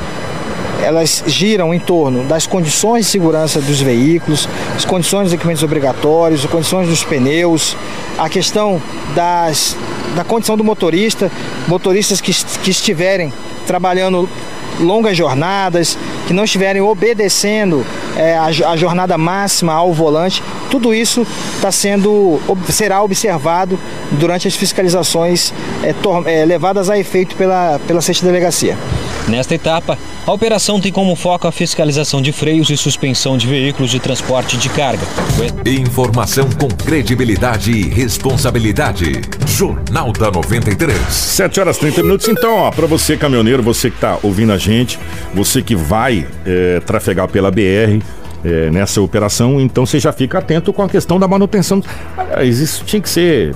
elas 0.82 1.24
giram 1.26 1.72
em 1.72 1.78
torno 1.78 2.24
das 2.24 2.46
condições 2.46 3.06
de 3.06 3.12
segurança 3.12 3.58
dos 3.58 3.80
veículos, 3.80 4.46
as 4.76 4.84
condições 4.84 5.24
dos 5.24 5.32
equipamentos 5.32 5.62
obrigatórios, 5.62 6.44
as 6.44 6.50
condições 6.50 6.88
dos 6.88 7.02
pneus, 7.02 7.74
a 8.18 8.28
questão 8.28 8.82
das, 9.14 9.76
da 10.14 10.24
condição 10.24 10.58
do 10.58 10.64
motorista, 10.64 11.32
motoristas 11.66 12.20
que, 12.20 12.34
que 12.62 12.70
estiverem 12.70 13.32
trabalhando 13.66 14.28
longas 14.78 15.16
jornadas, 15.16 15.96
que 16.26 16.32
não 16.32 16.44
estiverem 16.44 16.80
obedecendo 16.82 17.84
é, 18.16 18.36
a, 18.36 18.44
a, 18.46 18.76
jornada 18.76 19.16
máxima 19.18 19.72
ao 19.72 19.92
volante, 19.92 20.42
tudo 20.70 20.94
isso 20.94 21.26
está 21.56 21.70
sendo 21.70 22.40
será 22.68 23.02
observado 23.02 23.78
durante 24.12 24.48
as 24.48 24.54
fiscalizações 24.54 25.52
é, 25.82 25.92
tor, 25.92 26.26
é, 26.26 26.44
levadas 26.44 26.88
a 26.88 26.98
efeito 26.98 27.36
pela, 27.36 27.78
pela 27.86 28.00
sexta 28.00 28.26
delegacia. 28.26 28.76
Nesta 29.28 29.54
etapa, 29.54 29.98
a 30.26 30.32
operação 30.32 30.80
tem 30.80 30.92
como 30.92 31.16
foco 31.16 31.46
a 31.46 31.52
fiscalização 31.52 32.20
de 32.20 32.30
freios 32.30 32.68
e 32.68 32.76
suspensão 32.76 33.38
de 33.38 33.46
veículos 33.46 33.90
de 33.90 33.98
transporte 33.98 34.56
de 34.56 34.68
carga. 34.68 35.02
Informação 35.64 36.48
com 36.50 36.68
credibilidade 36.68 37.70
e 37.70 37.88
responsabilidade. 37.88 39.22
Jornal 39.46 40.12
da 40.12 40.30
93. 40.30 40.98
7 41.08 41.60
horas 41.60 41.78
30 41.78 42.02
minutos. 42.02 42.28
Então, 42.28 42.56
ó, 42.56 42.70
para 42.70 42.86
você 42.86 43.16
caminhoneiro, 43.16 43.62
você 43.62 43.90
que 43.90 43.96
está 43.96 44.18
ouvindo 44.22 44.52
a 44.52 44.58
gente, 44.58 44.98
você 45.34 45.62
que 45.62 45.74
vai 45.74 46.13
é, 46.46 46.80
trafegar 46.80 47.28
pela 47.28 47.50
BR, 47.50 48.02
é, 48.44 48.70
nessa 48.70 49.00
operação, 49.00 49.60
então 49.60 49.86
você 49.86 49.98
já 49.98 50.12
fica 50.12 50.38
atento 50.38 50.72
com 50.72 50.82
a 50.82 50.88
questão 50.88 51.18
da 51.18 51.26
manutenção. 51.26 51.82
Aliás, 52.16 52.60
isso 52.60 52.84
tinha 52.84 53.00
que 53.00 53.08
ser 53.08 53.54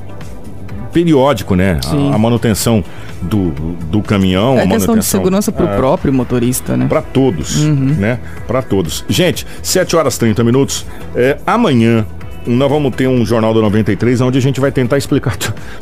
periódico, 0.93 1.55
né? 1.55 1.79
A, 1.85 2.15
a, 2.15 2.19
manutenção 2.19 2.83
do, 3.21 3.51
do 3.91 4.03
caminhão. 4.03 4.59
É 4.59 4.63
a 4.63 4.67
questão 4.67 4.97
de 4.97 5.05
segurança 5.05 5.53
para 5.53 5.67
o 5.67 5.69
é, 5.69 5.77
próprio 5.77 6.13
motorista, 6.13 6.77
né? 6.77 6.87
Para 6.89 7.03
todos, 7.03 7.65
uhum. 7.65 7.95
né? 7.99 8.19
Para 8.47 8.63
todos. 8.63 9.05
Gente, 9.09 9.47
7 9.63 9.95
horas 9.95 10.17
30 10.17 10.43
minutos. 10.43 10.87
É, 11.15 11.39
amanhã 11.47 12.07
nós 12.47 12.71
vamos 12.71 12.95
ter 12.97 13.07
um 13.07 13.27
Jornal 13.27 13.53
da 13.53 13.61
93 13.61 14.21
onde 14.23 14.39
a 14.39 14.41
gente 14.41 14.59
vai 14.59 14.73
tentar 14.73 14.97
explicar 14.97 15.37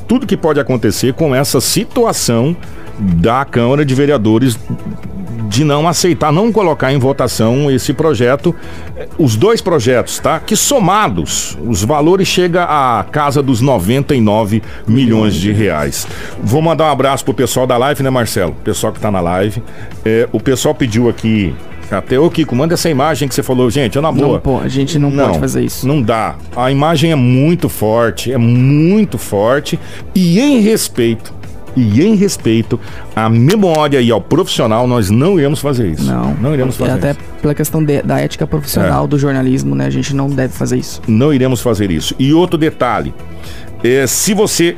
tudo 0.09 0.27
que 0.27 0.37
pode 0.37 0.59
acontecer 0.59 1.13
com 1.15 1.35
essa 1.35 1.61
situação 1.61 2.57
da 2.99 3.45
Câmara 3.45 3.85
de 3.85 3.95
Vereadores 3.95 4.59
de 5.57 5.65
não 5.65 5.89
aceitar, 5.89 6.31
não 6.31 6.53
colocar 6.53 6.93
em 6.93 6.99
votação 6.99 7.71
esse 7.71 7.95
projeto, 7.95 8.55
eh, 8.95 9.09
os 9.19 9.37
dois 9.37 9.63
projetos, 9.63 10.19
tá? 10.19 10.39
Que 10.39 10.55
somados, 10.55 11.57
os 11.67 11.83
valores 11.83 12.29
chegam 12.29 12.63
à 12.63 13.07
casa 13.11 13.43
dos 13.43 13.63
99 13.63 14.63
milhões 14.87 15.35
de 15.35 15.51
reais. 15.53 16.07
Vou 16.43 16.61
mandar 16.61 16.85
um 16.85 16.91
abraço 16.91 17.25
pro 17.25 17.33
pessoal 17.33 17.67
da 17.67 17.79
live, 17.79 18.03
né, 18.03 18.11
Marcelo? 18.11 18.55
Pessoal 18.63 18.93
que 18.93 19.01
tá 19.01 19.11
na 19.11 19.21
live. 19.21 19.63
É, 20.05 20.29
o 20.31 20.39
pessoal 20.39 20.75
pediu 20.75 21.09
aqui 21.09 21.55
até 21.91 22.19
o 22.19 22.31
Kiko, 22.31 22.55
manda 22.55 22.75
essa 22.75 22.91
imagem 22.91 23.27
que 23.27 23.35
você 23.35 23.43
falou, 23.43 23.71
gente, 23.71 23.97
é 23.97 24.01
na 24.01 24.13
boa. 24.13 24.35
Não, 24.35 24.41
pô, 24.41 24.59
a 24.59 24.69
gente 24.69 24.99
não, 24.99 25.11
não, 25.11 25.27
pode 25.27 25.39
fazer 25.39 25.65
isso. 25.65 25.87
Não 25.89 26.03
dá. 26.03 26.35
A 26.55 26.71
imagem 26.71 27.13
é 27.13 27.17
muito 27.17 27.71
forte, 27.71 28.31
é 28.31 28.37
muito 28.37 29.17
forte 29.17 29.79
e 30.15 30.39
em 30.39 30.61
respeito 30.61 31.33
e 31.77 32.03
em 32.03 32.15
respeito 32.15 32.81
à 33.15 33.29
memória 33.29 34.01
e 34.01 34.11
ao 34.11 34.21
profissional, 34.21 34.87
nós 34.87 35.11
não 35.11 35.39
iremos 35.39 35.61
fazer 35.61 35.89
isso. 35.89 36.05
Não. 36.05 36.35
Não 36.35 36.55
iremos 36.55 36.77
fazer 36.77 36.93
até 36.93 37.11
isso. 37.11 37.21
pela 37.43 37.55
questão 37.55 37.85
de, 37.85 38.03
da 38.03 38.19
ética 38.19 38.47
profissional 38.47 39.05
é. 39.05 39.09
do 39.09 39.19
jornalismo, 39.19 39.75
né? 39.75 39.87
A 39.87 39.91
gente 39.91 40.15
não 40.15 40.29
deve 40.29 40.55
fazer 40.55 40.79
isso. 40.79 41.03
Não 41.07 41.33
iremos 41.33 41.61
fazer 41.61 41.91
isso. 41.91 42.15
E 42.19 42.33
outro 42.33 42.59
detalhe, 42.59 43.15
é, 43.85 44.07
se 44.07 44.33
você 44.33 44.77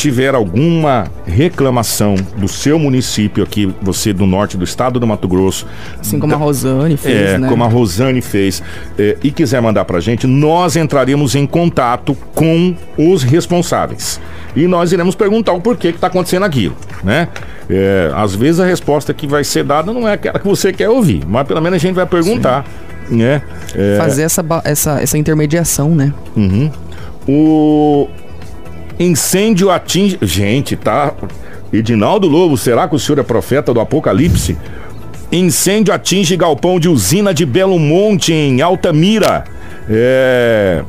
tiver 0.00 0.34
alguma 0.34 1.08
reclamação 1.26 2.14
do 2.38 2.48
seu 2.48 2.78
município 2.78 3.44
aqui, 3.44 3.74
você 3.82 4.14
do 4.14 4.24
norte 4.24 4.56
do 4.56 4.64
estado 4.64 4.98
do 4.98 5.06
Mato 5.06 5.28
Grosso. 5.28 5.66
Assim 6.00 6.18
como 6.18 6.30
da, 6.30 6.36
a 6.36 6.38
Rosane 6.38 6.96
fez, 6.96 7.32
é, 7.32 7.38
né? 7.38 7.46
como 7.46 7.62
a 7.62 7.66
Rosane 7.66 8.22
fez, 8.22 8.62
é, 8.98 9.18
e 9.22 9.30
quiser 9.30 9.60
mandar 9.60 9.84
pra 9.84 10.00
gente, 10.00 10.26
nós 10.26 10.74
entraremos 10.74 11.34
em 11.34 11.46
contato 11.46 12.16
com 12.34 12.74
os 12.96 13.22
responsáveis. 13.22 14.18
E 14.56 14.66
nós 14.66 14.90
iremos 14.90 15.14
perguntar 15.14 15.52
o 15.52 15.60
porquê 15.60 15.90
que 15.90 15.98
está 15.98 16.06
acontecendo 16.06 16.44
aquilo, 16.44 16.74
né? 17.04 17.28
É, 17.68 18.10
às 18.14 18.34
vezes 18.34 18.58
a 18.58 18.64
resposta 18.64 19.12
que 19.12 19.26
vai 19.26 19.44
ser 19.44 19.64
dada 19.64 19.92
não 19.92 20.08
é 20.08 20.14
aquela 20.14 20.38
que 20.38 20.48
você 20.48 20.72
quer 20.72 20.88
ouvir, 20.88 21.24
mas 21.28 21.46
pelo 21.46 21.60
menos 21.60 21.76
a 21.76 21.78
gente 21.78 21.94
vai 21.94 22.06
perguntar, 22.06 22.64
Sim. 23.06 23.16
né? 23.16 23.42
É... 23.74 23.98
Fazer 23.98 24.22
essa, 24.22 24.42
essa, 24.64 25.02
essa 25.02 25.18
intermediação, 25.18 25.94
né? 25.94 26.10
Uhum. 26.34 26.70
O, 27.28 28.08
Incêndio 29.00 29.70
atinge. 29.70 30.18
Gente, 30.20 30.76
tá. 30.76 31.14
Edinaldo 31.72 32.28
Lobo, 32.28 32.58
será 32.58 32.86
que 32.86 32.94
o 32.94 32.98
senhor 32.98 33.18
é 33.18 33.22
profeta 33.22 33.72
do 33.72 33.80
Apocalipse? 33.80 34.58
Incêndio 35.32 35.94
atinge 35.94 36.36
galpão 36.36 36.78
de 36.78 36.88
usina 36.88 37.32
de 37.32 37.46
Belo 37.46 37.78
Monte, 37.78 38.34
em 38.34 38.60
Altamira. 38.60 39.44
É. 39.88 40.84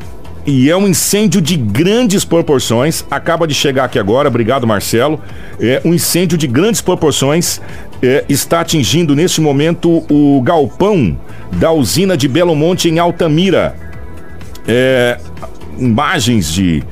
E 0.45 0.69
é 0.69 0.75
um 0.75 0.87
incêndio 0.87 1.39
de 1.39 1.55
grandes 1.55 2.25
proporções. 2.25 3.05
Acaba 3.09 3.47
de 3.47 3.53
chegar 3.53 3.85
aqui 3.85 3.99
agora, 3.99 4.27
obrigado 4.27 4.65
Marcelo. 4.67 5.21
É 5.59 5.79
um 5.85 5.93
incêndio 5.93 6.37
de 6.37 6.47
grandes 6.47 6.81
proporções. 6.81 7.61
É, 8.01 8.25
está 8.27 8.61
atingindo 8.61 9.15
neste 9.15 9.39
momento 9.39 10.03
o 10.09 10.41
galpão 10.41 11.15
da 11.53 11.71
usina 11.71 12.17
de 12.17 12.27
Belo 12.27 12.55
Monte 12.55 12.89
em 12.89 12.97
Altamira. 12.97 13.75
É, 14.67 15.19
imagens 15.77 16.51
de 16.51 16.83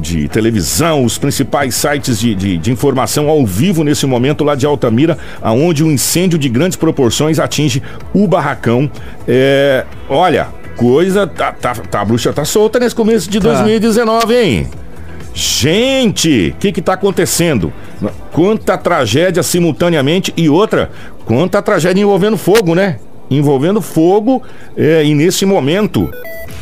de 0.00 0.28
televisão, 0.28 1.04
os 1.04 1.18
principais 1.18 1.74
sites 1.74 2.18
de, 2.18 2.34
de, 2.34 2.58
de, 2.58 2.70
informação 2.70 3.28
ao 3.28 3.44
vivo 3.46 3.82
nesse 3.82 4.06
momento 4.06 4.44
lá 4.44 4.54
de 4.54 4.66
Altamira, 4.66 5.18
aonde 5.40 5.82
um 5.82 5.90
incêndio 5.90 6.38
de 6.38 6.48
grandes 6.48 6.76
proporções 6.76 7.38
atinge 7.38 7.82
o 8.12 8.26
barracão. 8.26 8.90
É, 9.26 9.84
olha, 10.08 10.48
coisa. 10.76 11.26
Tá, 11.26 11.52
tá, 11.52 11.74
tá, 11.74 12.00
a 12.00 12.04
bruxa 12.04 12.32
tá 12.32 12.44
solta 12.44 12.78
nesse 12.78 12.94
começo 12.94 13.28
de 13.28 13.40
2019, 13.40 14.26
tá. 14.26 14.34
hein? 14.34 14.68
Gente, 15.34 16.54
o 16.56 16.58
que 16.58 16.72
que 16.72 16.80
tá 16.80 16.94
acontecendo? 16.94 17.72
Quanta 18.32 18.78
tragédia 18.78 19.42
simultaneamente 19.42 20.32
e 20.34 20.48
outra, 20.48 20.90
quanta 21.26 21.60
tragédia 21.60 22.00
envolvendo 22.00 22.38
fogo, 22.38 22.74
né? 22.74 22.98
Envolvendo 23.30 23.80
fogo 23.80 24.42
é, 24.76 25.04
e 25.04 25.14
nesse 25.14 25.44
momento 25.44 26.10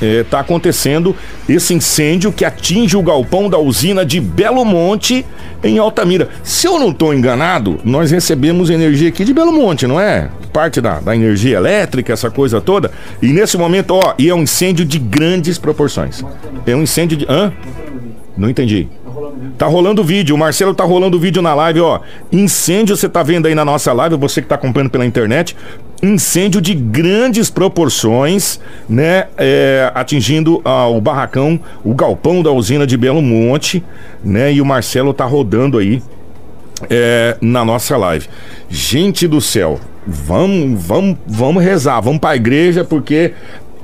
está 0.00 0.06
é, 0.06 0.24
tá 0.24 0.40
acontecendo 0.40 1.14
esse 1.48 1.74
incêndio 1.74 2.32
que 2.32 2.44
atinge 2.44 2.96
o 2.96 3.02
galpão 3.02 3.48
da 3.48 3.58
usina 3.58 4.04
de 4.04 4.20
Belo 4.20 4.64
Monte, 4.64 5.24
em 5.62 5.78
Altamira. 5.78 6.28
Se 6.42 6.66
eu 6.66 6.78
não 6.78 6.90
estou 6.90 7.14
enganado, 7.14 7.78
nós 7.84 8.10
recebemos 8.10 8.70
energia 8.70 9.08
aqui 9.08 9.24
de 9.24 9.32
Belo 9.32 9.52
Monte, 9.52 9.86
não 9.86 10.00
é? 10.00 10.28
Parte 10.52 10.80
da, 10.80 11.00
da 11.00 11.14
energia 11.14 11.56
elétrica, 11.56 12.12
essa 12.12 12.30
coisa 12.30 12.60
toda. 12.60 12.90
E 13.22 13.28
nesse 13.28 13.56
momento, 13.56 13.92
ó, 13.94 14.14
e 14.18 14.28
é 14.28 14.34
um 14.34 14.42
incêndio 14.42 14.84
de 14.84 14.98
grandes 14.98 15.58
proporções. 15.58 16.22
É 16.66 16.74
um 16.74 16.82
incêndio 16.82 17.16
de. 17.16 17.26
Hã? 17.28 17.52
Não 18.36 18.50
entendi. 18.50 18.88
Tá 19.56 19.66
rolando 19.66 20.02
vídeo, 20.02 20.34
o 20.34 20.38
Marcelo 20.38 20.74
tá 20.74 20.84
rolando 20.84 21.18
vídeo 21.18 21.40
na 21.40 21.54
live, 21.54 21.80
ó. 21.80 22.00
Incêndio, 22.32 22.96
você 22.96 23.08
tá 23.08 23.22
vendo 23.22 23.46
aí 23.46 23.54
na 23.54 23.64
nossa 23.64 23.92
live, 23.92 24.16
você 24.16 24.42
que 24.42 24.48
tá 24.48 24.56
acompanhando 24.56 24.90
pela 24.90 25.06
internet. 25.06 25.56
Incêndio 26.02 26.60
de 26.60 26.74
grandes 26.74 27.48
proporções, 27.50 28.60
né? 28.88 29.26
É, 29.36 29.90
atingindo 29.94 30.60
ah, 30.64 30.88
o 30.88 31.00
barracão, 31.00 31.58
o 31.84 31.94
galpão 31.94 32.42
da 32.42 32.50
usina 32.50 32.86
de 32.86 32.96
Belo 32.96 33.22
Monte, 33.22 33.82
né? 34.22 34.52
E 34.52 34.60
o 34.60 34.66
Marcelo 34.66 35.14
tá 35.14 35.24
rodando 35.24 35.78
aí 35.78 36.02
é, 36.90 37.36
na 37.40 37.64
nossa 37.64 37.96
live. 37.96 38.28
Gente 38.68 39.28
do 39.28 39.40
céu, 39.40 39.78
vamos, 40.06 40.84
vamos, 40.84 41.16
vamos 41.26 41.62
rezar, 41.62 42.00
vamos 42.00 42.18
para 42.18 42.30
a 42.30 42.36
igreja 42.36 42.84
porque 42.84 43.32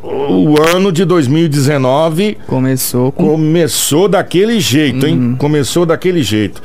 o 0.02 0.54
ano 0.60 0.90
de 0.90 1.04
2019 1.04 2.38
começou 2.46 3.12
com... 3.12 3.24
começou 3.24 4.08
daquele 4.08 4.58
jeito, 4.60 5.06
hein? 5.06 5.18
Uhum. 5.18 5.36
Começou 5.36 5.84
daquele 5.84 6.22
jeito. 6.22 6.62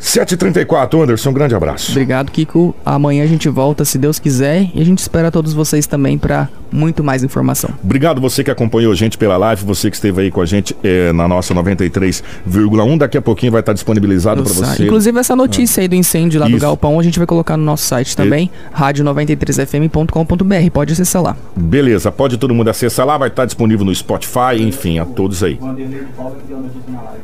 7h34, 0.00 1.02
Anderson, 1.02 1.30
um 1.30 1.32
grande 1.32 1.54
abraço. 1.54 1.90
Obrigado, 1.90 2.30
Kiko. 2.30 2.74
Amanhã 2.84 3.22
a 3.22 3.26
gente 3.26 3.48
volta, 3.48 3.84
se 3.84 3.98
Deus 3.98 4.18
quiser, 4.18 4.70
e 4.74 4.80
a 4.80 4.84
gente 4.84 4.98
espera 4.98 5.30
todos 5.30 5.52
vocês 5.52 5.86
também 5.86 6.16
para 6.16 6.48
muito 6.72 7.02
mais 7.02 7.22
informação. 7.22 7.70
Obrigado 7.82 8.20
você 8.20 8.44
que 8.44 8.50
acompanhou 8.50 8.92
a 8.92 8.94
gente 8.94 9.16
pela 9.18 9.36
live, 9.36 9.64
você 9.64 9.90
que 9.90 9.96
esteve 9.96 10.22
aí 10.22 10.30
com 10.30 10.40
a 10.40 10.46
gente 10.46 10.76
é, 10.82 11.12
na 11.12 11.26
nossa 11.28 11.54
93,1. 11.54 12.98
Daqui 12.98 13.18
a 13.18 13.22
pouquinho 13.22 13.52
vai 13.52 13.60
estar 13.60 13.72
disponibilizado 13.72 14.42
para 14.42 14.52
você. 14.52 14.84
Inclusive 14.84 15.18
essa 15.18 15.34
notícia 15.36 15.80
ah. 15.80 15.82
aí 15.82 15.88
do 15.88 15.94
incêndio 15.94 16.40
lá 16.40 16.46
Isso. 16.46 16.56
do 16.56 16.60
Galpão, 16.60 16.98
a 16.98 17.02
gente 17.02 17.18
vai 17.18 17.26
colocar 17.26 17.56
no 17.56 17.64
nosso 17.64 17.84
site 17.84 18.16
também, 18.16 18.50
é. 18.72 18.78
rádio93fm.com.br. 18.78 20.70
Pode 20.72 20.92
acessar 20.92 21.22
lá. 21.22 21.36
Beleza, 21.56 22.10
pode 22.12 22.38
todo 22.38 22.54
mundo 22.54 22.68
acessar 22.68 23.06
lá, 23.06 23.18
vai 23.18 23.28
estar 23.28 23.44
disponível 23.44 23.84
no 23.84 23.94
Spotify, 23.94 24.60
enfim, 24.60 24.98
a 24.98 25.04
todos 25.04 25.42
aí. 25.42 25.58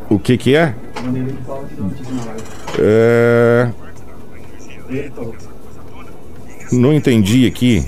O 0.09 0.19
que 0.19 0.37
que 0.37 0.55
é? 0.55 0.75
É... 2.79 3.69
Não 6.73 6.93
entendi 6.93 7.47
aqui. 7.47 7.85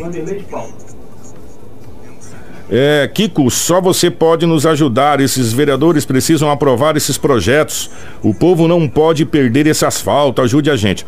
É, 2.71 3.09
Kiko, 3.13 3.51
só 3.51 3.81
você 3.81 4.11
pode 4.11 4.45
nos 4.45 4.67
ajudar. 4.67 5.21
Esses 5.21 5.53
vereadores 5.53 6.05
precisam 6.05 6.51
aprovar 6.51 6.97
esses 6.97 7.17
projetos. 7.17 7.91
O 8.23 8.35
povo 8.35 8.69
não 8.69 8.87
pode 8.87 9.25
perder 9.25 9.67
esse 9.67 9.87
asfalto. 9.87 10.43
Ajude 10.43 10.71
a 10.71 10.77
gente. 10.77 11.07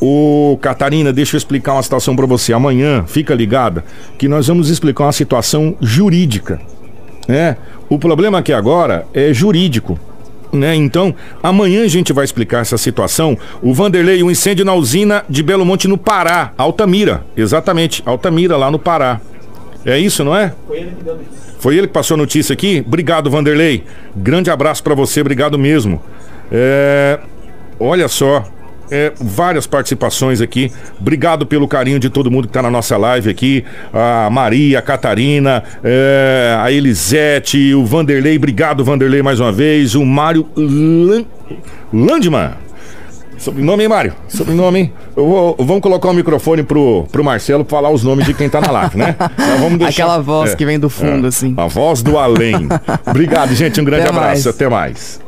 Ô, 0.00 0.58
Catarina, 0.60 1.12
deixa 1.12 1.36
eu 1.36 1.38
explicar 1.38 1.74
uma 1.74 1.82
situação 1.82 2.16
para 2.16 2.26
você. 2.26 2.52
Amanhã, 2.52 3.04
fica 3.06 3.34
ligada, 3.34 3.84
que 4.18 4.26
nós 4.26 4.46
vamos 4.48 4.68
explicar 4.68 5.04
uma 5.04 5.12
situação 5.12 5.76
jurídica. 5.80 6.60
É, 7.28 7.56
o 7.88 7.98
problema 7.98 8.38
aqui 8.38 8.52
agora 8.52 9.06
é 9.12 9.32
jurídico. 9.32 9.98
Né? 10.52 10.74
Então, 10.74 11.14
amanhã 11.42 11.82
a 11.82 11.88
gente 11.88 12.12
vai 12.12 12.24
explicar 12.24 12.60
essa 12.60 12.76
situação. 12.76 13.38
O 13.62 13.72
Vanderlei, 13.72 14.22
um 14.22 14.30
incêndio 14.30 14.64
na 14.64 14.74
usina 14.74 15.24
de 15.28 15.42
Belo 15.42 15.64
Monte 15.64 15.88
no 15.88 15.96
Pará, 15.96 16.52
Altamira. 16.58 17.24
Exatamente, 17.36 18.02
Altamira, 18.04 18.56
lá 18.56 18.70
no 18.70 18.78
Pará. 18.78 19.20
É 19.84 19.98
isso, 19.98 20.24
não 20.24 20.36
é? 20.36 20.52
Foi 20.66 20.78
ele 20.78 20.92
que 20.96 21.04
deu 21.04 21.14
notícia. 21.16 21.54
Foi 21.58 21.76
ele 21.76 21.86
que 21.86 21.92
passou 21.92 22.14
a 22.14 22.18
notícia 22.18 22.52
aqui? 22.52 22.82
Obrigado, 22.86 23.30
Vanderlei. 23.30 23.84
Grande 24.16 24.50
abraço 24.50 24.82
para 24.82 24.94
você, 24.94 25.20
obrigado 25.20 25.58
mesmo. 25.58 26.02
É... 26.50 27.18
Olha 27.78 28.06
só, 28.08 28.44
é, 28.92 29.10
várias 29.18 29.66
participações 29.66 30.42
aqui. 30.42 30.70
Obrigado 31.00 31.46
pelo 31.46 31.66
carinho 31.66 31.98
de 31.98 32.10
todo 32.10 32.30
mundo 32.30 32.44
que 32.44 32.50
está 32.50 32.60
na 32.60 32.70
nossa 32.70 32.96
live 32.98 33.30
aqui. 33.30 33.64
A 33.90 34.28
Maria, 34.30 34.78
a 34.80 34.82
Catarina, 34.82 35.64
é, 35.82 36.54
a 36.60 36.70
Elisete, 36.70 37.74
o 37.74 37.86
Vanderlei. 37.86 38.36
Obrigado, 38.36 38.84
Vanderlei, 38.84 39.22
mais 39.22 39.40
uma 39.40 39.50
vez. 39.50 39.94
O 39.94 40.04
Mário 40.04 40.46
Landman. 41.90 42.52
Sobrenome, 43.42 43.82
hein, 43.82 43.88
Mário? 43.88 44.14
Sobrenome, 44.28 44.78
hein? 44.78 44.92
Eu 45.16 45.26
vou, 45.26 45.56
vamos 45.58 45.82
colocar 45.82 46.08
o 46.08 46.14
microfone 46.14 46.62
pro, 46.62 47.08
pro 47.10 47.24
Marcelo 47.24 47.66
falar 47.68 47.90
os 47.90 48.04
nomes 48.04 48.24
de 48.24 48.32
quem 48.32 48.48
tá 48.48 48.60
na 48.60 48.70
live, 48.70 48.96
né? 48.96 49.16
Então 49.18 49.76
deixar, 49.76 50.04
Aquela 50.04 50.22
voz 50.22 50.52
é, 50.52 50.56
que 50.56 50.64
vem 50.64 50.78
do 50.78 50.88
fundo, 50.88 51.26
é, 51.26 51.28
assim. 51.28 51.52
A 51.56 51.66
voz 51.66 52.04
do 52.04 52.16
além. 52.16 52.68
Obrigado, 53.04 53.52
gente. 53.52 53.80
Um 53.80 53.84
grande 53.84 54.02
até 54.02 54.10
abraço. 54.10 54.44
Mais. 54.44 54.46
Até 54.46 54.68
mais. 54.68 55.20